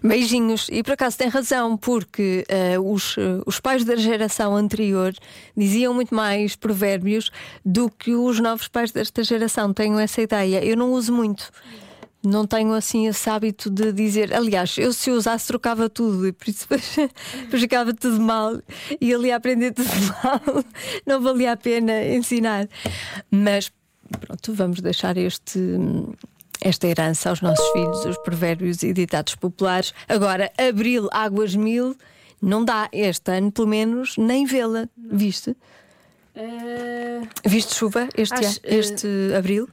Beijinhos. 0.04 0.68
E 0.72 0.84
por 0.84 0.94
acaso 0.94 1.18
tem 1.18 1.28
razão, 1.28 1.78
porque 1.78 2.46
eh, 2.48 2.80
os, 2.80 3.16
eh, 3.18 3.42
os 3.46 3.60
pais 3.60 3.84
da 3.84 3.96
geração 3.96 4.56
anterior 4.56 5.14
diziam 5.56 5.94
muito 5.94 6.14
mais 6.14 6.56
provérbios 6.56 7.32
do 7.66 7.90
que 7.90 8.14
os 8.14 8.40
novos 8.40 8.68
pais 8.68 8.92
desta 8.92 9.24
geração. 9.24 9.74
Tenho 9.74 10.00
essa 10.00 10.22
ideia. 10.22 10.64
Eu 10.64 10.78
não 10.78 10.92
uso 10.94 11.14
muito. 11.14 11.52
Não 12.24 12.46
tenho 12.46 12.74
assim 12.74 13.08
esse 13.08 13.30
hábito 13.30 13.70
de 13.70 13.94
dizer. 13.94 14.34
Aliás, 14.34 14.78
eu 14.78 14.92
se 14.92 15.12
usasse 15.12 15.48
trocava 15.48 15.90
tudo 15.90 16.28
e 16.28 16.32
por 16.32 16.48
isso 16.50 16.68
ficava 17.50 17.94
tudo 17.94 18.20
mal 18.20 18.60
e 19.00 19.14
ali 19.14 19.32
a 19.32 19.38
aprender 19.38 19.74
tudo 19.74 19.90
mal. 20.24 20.64
Não 21.06 21.22
valia 21.22 21.54
a 21.54 21.58
pena 21.58 22.04
ensinar. 22.06 22.68
Mas 23.32 23.72
pronto, 24.20 24.54
vamos 24.54 24.82
deixar 24.82 25.16
este 25.18 25.60
esta 26.62 26.88
herança 26.88 27.30
aos 27.30 27.42
nossos 27.42 27.66
filhos, 27.72 28.06
os 28.06 28.18
provérbios 28.20 28.84
e 28.84 28.94
ditados 28.94 29.36
populares. 29.36 29.94
Agora, 30.08 30.52
abril, 30.58 31.08
águas 31.12 31.56
mil, 31.56 31.96
não 32.42 32.64
dá 32.66 32.90
este 32.92 33.32
ano, 33.32 33.52
pelo 33.52 33.68
menos, 33.68 34.16
nem 34.18 34.46
vê-la. 34.46 34.88
Viste? 34.98 35.56
Viste 37.46 37.74
chuva 37.76 38.08
este, 38.16 38.34
Acho, 38.34 38.46
ano- 38.46 38.60
este 38.64 39.08
abril? 39.38 39.68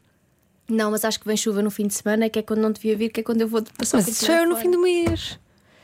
Não, 0.69 0.91
mas 0.91 1.05
acho 1.05 1.21
que 1.21 1.27
vem 1.27 1.37
chuva 1.37 1.61
no 1.61 1.71
fim 1.71 1.87
de 1.87 1.95
semana, 1.95 2.29
que 2.31 2.39
é 2.39 2.43
quando 2.43 2.61
não 2.61 2.73
devia 2.73 2.97
vir, 2.97 3.11
que 3.11 3.21
é 3.21 3.23
quando 3.23 3.43
eu 3.43 3.49
vou 3.49 3.63
passar 3.77 3.99
o 3.99 4.01
Mas 4.01 4.07
fim 4.07 4.13
de 4.13 4.19
é 4.19 4.27
semana 4.27 4.45
no 4.47 4.51
fora. 4.53 4.63
fim 4.63 4.71
do 4.71 4.79
mês, 4.81 5.39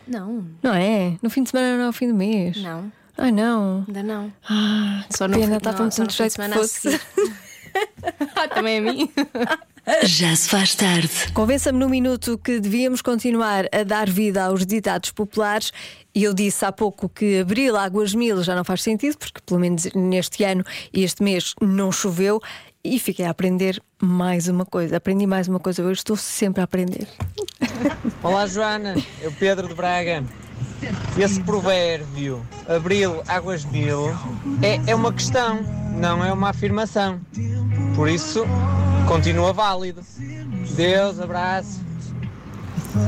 Não, 0.08 0.46
não 0.62 0.72
é? 0.74 1.18
No 1.22 1.28
fim 1.28 1.42
de 1.42 1.50
semana 1.50 1.76
não 1.76 1.84
é 1.84 1.88
o 1.88 1.92
fim 1.92 2.08
do 2.08 2.14
mês. 2.14 2.56
não. 2.62 2.90
Ai 3.18 3.30
não. 3.30 3.84
Ainda 3.86 4.02
não. 4.02 4.32
Ah, 4.48 5.04
Só 5.10 5.28
no 5.28 5.34
pena, 5.34 5.48
fim- 5.48 5.56
estava 5.58 5.76
não, 5.76 5.84
muito 5.84 6.02
no 6.02 6.10
jeito 6.10 6.40
que 6.40 6.48
fosse. 6.54 7.00
Ah, 8.34 8.48
também 8.48 8.78
a 8.78 8.80
mim. 8.80 9.10
Já 10.02 10.34
se 10.36 10.48
faz 10.48 10.74
tarde. 10.74 11.10
Convença-me 11.32 11.78
num 11.78 11.88
minuto 11.88 12.38
que 12.38 12.60
devíamos 12.60 13.02
continuar 13.02 13.66
a 13.72 13.82
dar 13.82 14.08
vida 14.08 14.44
aos 14.44 14.64
ditados 14.64 15.10
populares. 15.10 15.72
E 16.14 16.24
eu 16.24 16.34
disse 16.34 16.64
há 16.64 16.72
pouco 16.72 17.08
que 17.08 17.40
abril, 17.40 17.76
águas 17.76 18.14
mil 18.14 18.42
já 18.42 18.54
não 18.54 18.64
faz 18.64 18.82
sentido, 18.82 19.16
porque 19.18 19.40
pelo 19.44 19.60
menos 19.60 19.84
neste 19.94 20.44
ano 20.44 20.64
e 20.92 21.02
este 21.02 21.22
mês 21.22 21.54
não 21.60 21.90
choveu. 21.90 22.40
E 22.82 22.98
fiquei 22.98 23.26
a 23.26 23.30
aprender 23.30 23.80
mais 24.00 24.48
uma 24.48 24.64
coisa. 24.64 24.96
Aprendi 24.96 25.26
mais 25.26 25.48
uma 25.48 25.60
coisa. 25.60 25.82
Eu 25.82 25.92
estou 25.92 26.16
sempre 26.16 26.60
a 26.60 26.64
aprender. 26.64 27.06
Olá 28.22 28.46
Joana, 28.46 28.94
é 29.22 29.28
o 29.28 29.32
Pedro 29.32 29.68
de 29.68 29.74
Braga. 29.74 30.24
Esse 31.18 31.40
provérbio, 31.42 32.46
abril, 32.68 33.22
águas 33.28 33.64
mil, 33.64 34.08
é, 34.62 34.80
é 34.90 34.94
uma 34.94 35.12
questão, 35.12 35.60
não 35.98 36.24
é 36.24 36.32
uma 36.32 36.50
afirmação. 36.50 37.20
Por 37.94 38.08
isso, 38.08 38.44
continua 39.06 39.52
válido. 39.52 40.02
Deus, 40.74 41.20
abraço. 41.20 41.80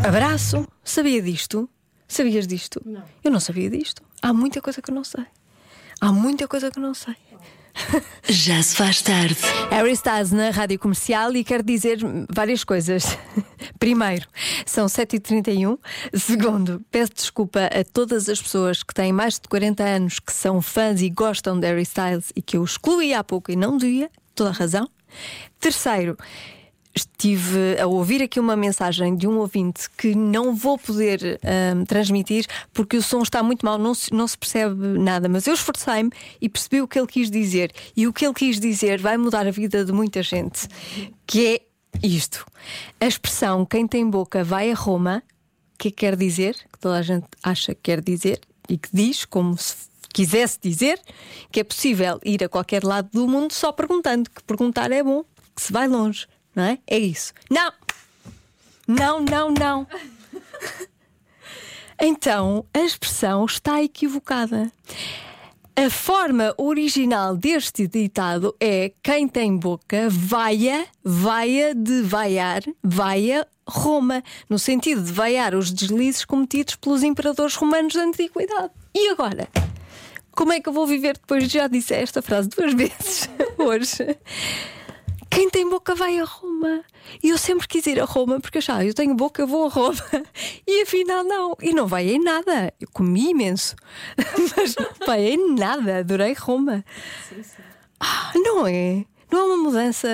Abraço. 0.06 0.66
Sabia 0.84 1.22
disto? 1.22 1.68
Sabias 2.06 2.46
disto? 2.46 2.82
Não. 2.84 3.02
Eu 3.24 3.30
não 3.30 3.40
sabia 3.40 3.70
disto. 3.70 4.02
Há 4.20 4.32
muita 4.32 4.60
coisa 4.60 4.82
que 4.82 4.90
eu 4.90 4.94
não 4.94 5.04
sei. 5.04 5.24
Há 6.00 6.12
muita 6.12 6.46
coisa 6.46 6.70
que 6.70 6.78
eu 6.78 6.82
não 6.82 6.92
sei. 6.94 7.16
Já 8.28 8.62
se 8.62 8.76
faz 8.76 9.02
tarde. 9.02 9.36
Harry 9.70 9.92
Styles 9.92 10.32
na 10.32 10.50
rádio 10.50 10.78
comercial 10.78 11.34
e 11.34 11.44
quer 11.44 11.62
dizer 11.62 11.98
várias 12.30 12.64
coisas. 12.64 13.18
Primeiro, 13.78 14.26
são 14.64 14.86
7h31. 14.86 15.78
Segundo, 16.14 16.82
peço 16.90 17.12
desculpa 17.14 17.66
a 17.66 17.84
todas 17.84 18.28
as 18.28 18.40
pessoas 18.40 18.82
que 18.82 18.94
têm 18.94 19.12
mais 19.12 19.34
de 19.34 19.48
40 19.48 19.82
anos 19.82 20.20
que 20.20 20.32
são 20.32 20.62
fãs 20.62 21.00
e 21.00 21.10
gostam 21.10 21.58
de 21.58 21.66
Harry 21.66 21.82
Styles 21.82 22.32
e 22.34 22.42
que 22.42 22.56
eu 22.56 22.64
excluí 22.64 23.12
há 23.14 23.24
pouco 23.24 23.50
e 23.50 23.56
não 23.56 23.76
devia, 23.76 24.10
toda 24.34 24.50
a 24.50 24.52
razão. 24.52 24.88
Terceiro, 25.60 26.16
estive 26.94 27.80
a 27.80 27.86
ouvir 27.86 28.22
aqui 28.22 28.38
uma 28.38 28.56
mensagem 28.56 29.16
de 29.16 29.26
um 29.26 29.38
ouvinte 29.38 29.88
que 29.96 30.14
não 30.14 30.54
vou 30.54 30.78
poder 30.78 31.40
ahm, 31.42 31.84
transmitir 31.84 32.46
porque 32.72 32.96
o 32.96 33.02
som 33.02 33.22
está 33.22 33.42
muito 33.42 33.64
mal, 33.64 33.78
não 33.78 33.94
se, 33.94 34.12
não 34.12 34.26
se 34.28 34.36
percebe 34.36 34.98
nada, 34.98 35.28
mas 35.28 35.46
eu 35.46 35.54
esforcei-me 35.54 36.10
e 36.40 36.48
percebi 36.48 36.82
o 36.82 36.88
que 36.88 36.98
ele 36.98 37.06
quis 37.06 37.30
dizer. 37.30 37.72
E 37.96 38.06
o 38.06 38.12
que 38.12 38.26
ele 38.26 38.34
quis 38.34 38.60
dizer 38.60 39.00
vai 39.00 39.16
mudar 39.16 39.46
a 39.46 39.50
vida 39.50 39.84
de 39.84 39.92
muita 39.92 40.22
gente, 40.22 40.68
que 41.26 41.46
é 41.46 41.60
isto. 42.02 42.44
A 43.00 43.06
expressão 43.06 43.64
quem 43.64 43.86
tem 43.86 44.08
boca 44.08 44.44
vai 44.44 44.70
a 44.70 44.74
Roma, 44.74 45.22
que 45.78 45.90
quer 45.90 46.14
dizer? 46.14 46.54
Que 46.72 46.78
toda 46.78 46.98
a 46.98 47.02
gente 47.02 47.26
acha 47.42 47.74
que 47.74 47.80
quer 47.82 48.00
dizer 48.00 48.40
e 48.68 48.78
que 48.78 48.88
diz 48.92 49.24
como 49.24 49.56
se 49.56 49.74
quisesse 50.12 50.58
dizer 50.60 51.00
que 51.50 51.60
é 51.60 51.64
possível 51.64 52.20
ir 52.24 52.44
a 52.44 52.48
qualquer 52.48 52.84
lado 52.84 53.08
do 53.12 53.26
mundo 53.26 53.52
só 53.52 53.72
perguntando, 53.72 54.30
que 54.30 54.42
perguntar 54.42 54.92
é 54.92 55.02
bom, 55.02 55.24
que 55.54 55.62
se 55.62 55.72
vai 55.72 55.88
longe, 55.88 56.26
não 56.54 56.64
é? 56.64 56.78
É 56.86 56.98
isso. 56.98 57.32
Não! 57.50 57.72
Não, 58.86 59.20
não, 59.20 59.50
não. 59.50 59.86
Então, 62.04 62.66
a 62.74 62.80
expressão 62.80 63.44
está 63.44 63.80
equivocada. 63.80 64.72
A 65.76 65.88
forma 65.88 66.52
original 66.58 67.36
deste 67.36 67.86
ditado 67.86 68.56
é 68.60 68.92
quem 69.00 69.28
tem 69.28 69.56
boca 69.56 70.08
vaia, 70.10 70.84
vaia 71.04 71.72
de 71.74 72.02
vaiar, 72.02 72.60
vaia 72.82 73.46
Roma, 73.66 74.22
no 74.50 74.58
sentido 74.58 75.00
de 75.00 75.12
vaiar 75.12 75.54
os 75.54 75.70
deslizes 75.70 76.24
cometidos 76.24 76.74
pelos 76.74 77.04
imperadores 77.04 77.54
romanos 77.54 77.94
da 77.94 78.02
antiguidade. 78.02 78.70
E 78.92 79.08
agora? 79.10 79.48
Como 80.32 80.52
é 80.52 80.60
que 80.60 80.68
eu 80.68 80.72
vou 80.72 80.86
viver 80.86 81.14
depois 81.14 81.44
de 81.44 81.54
já 81.54 81.68
disse 81.68 81.94
esta 81.94 82.20
frase 82.20 82.48
duas 82.48 82.74
vezes 82.74 83.30
hoje? 83.56 84.18
Quem 85.32 85.48
tem 85.48 85.66
boca 85.66 85.94
vai 85.94 86.18
a 86.18 86.24
Roma. 86.24 86.84
E 87.22 87.30
eu 87.30 87.38
sempre 87.38 87.66
quis 87.66 87.86
ir 87.86 87.98
a 87.98 88.04
Roma 88.04 88.38
porque 88.38 88.60
já 88.60 88.84
eu 88.84 88.92
tenho 88.92 89.14
boca, 89.14 89.40
eu 89.40 89.46
vou 89.46 89.66
a 89.66 89.70
Roma. 89.70 89.96
E 90.66 90.82
afinal 90.82 91.24
não. 91.24 91.56
E 91.60 91.72
não 91.72 91.86
vai 91.86 92.06
em 92.10 92.22
nada. 92.22 92.72
Eu 92.78 92.86
comi 92.92 93.30
imenso. 93.30 93.74
Mas 94.56 94.76
não 94.76 95.06
vai 95.06 95.24
em 95.30 95.54
nada. 95.54 96.00
Adorei 96.00 96.34
Roma. 96.34 96.84
Ah, 97.98 98.32
não 98.34 98.66
é? 98.66 99.06
Não 99.30 99.40
é 99.40 99.44
uma 99.44 99.56
mudança. 99.56 100.08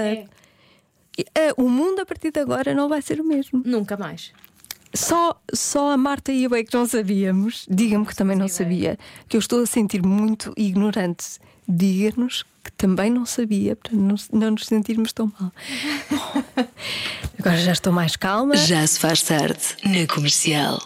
E, 1.19 1.27
eh, 1.35 1.53
O 1.57 1.69
mundo 1.69 2.01
a 2.01 2.07
partir 2.07 2.31
de 2.31 2.39
agora 2.39 2.73
não 2.73 2.89
vai 2.89 3.03
ser 3.03 3.21
o 3.21 3.25
mesmo. 3.25 3.61
Nunca 3.65 3.97
mais. 3.97 4.33
Só, 4.95 5.39
só 5.53 5.91
a 5.91 5.97
Marta 5.97 6.31
e 6.31 6.45
eu 6.45 6.55
é 6.55 6.63
que 6.63 6.75
não 6.75 6.87
sabíamos. 6.87 7.67
Diga-me 7.69 8.07
que 8.07 8.15
também 8.15 8.37
não 8.37 8.49
sabia. 8.49 8.97
Que 9.29 9.37
eu 9.37 9.41
estou 9.41 9.63
a 9.63 9.67
sentir 9.67 10.01
muito 10.07 10.53
ignorante. 10.57 11.41
Diga-nos 11.69 12.45
que 12.65 12.73
também 12.73 13.11
não 13.11 13.27
sabia, 13.27 13.77
para 13.77 13.93
não, 13.95 14.17
não 14.33 14.51
nos 14.53 14.67
sentirmos 14.67 15.13
tão 15.13 15.33
mal. 15.39 15.53
Agora 17.39 17.59
já 17.59 17.73
estou 17.73 17.93
mais 17.93 18.17
calma. 18.17 18.57
Já 18.57 18.87
se 18.87 18.99
faz 18.99 19.23
tarde. 19.23 19.77
Na 19.85 20.07
comercial. 20.07 20.81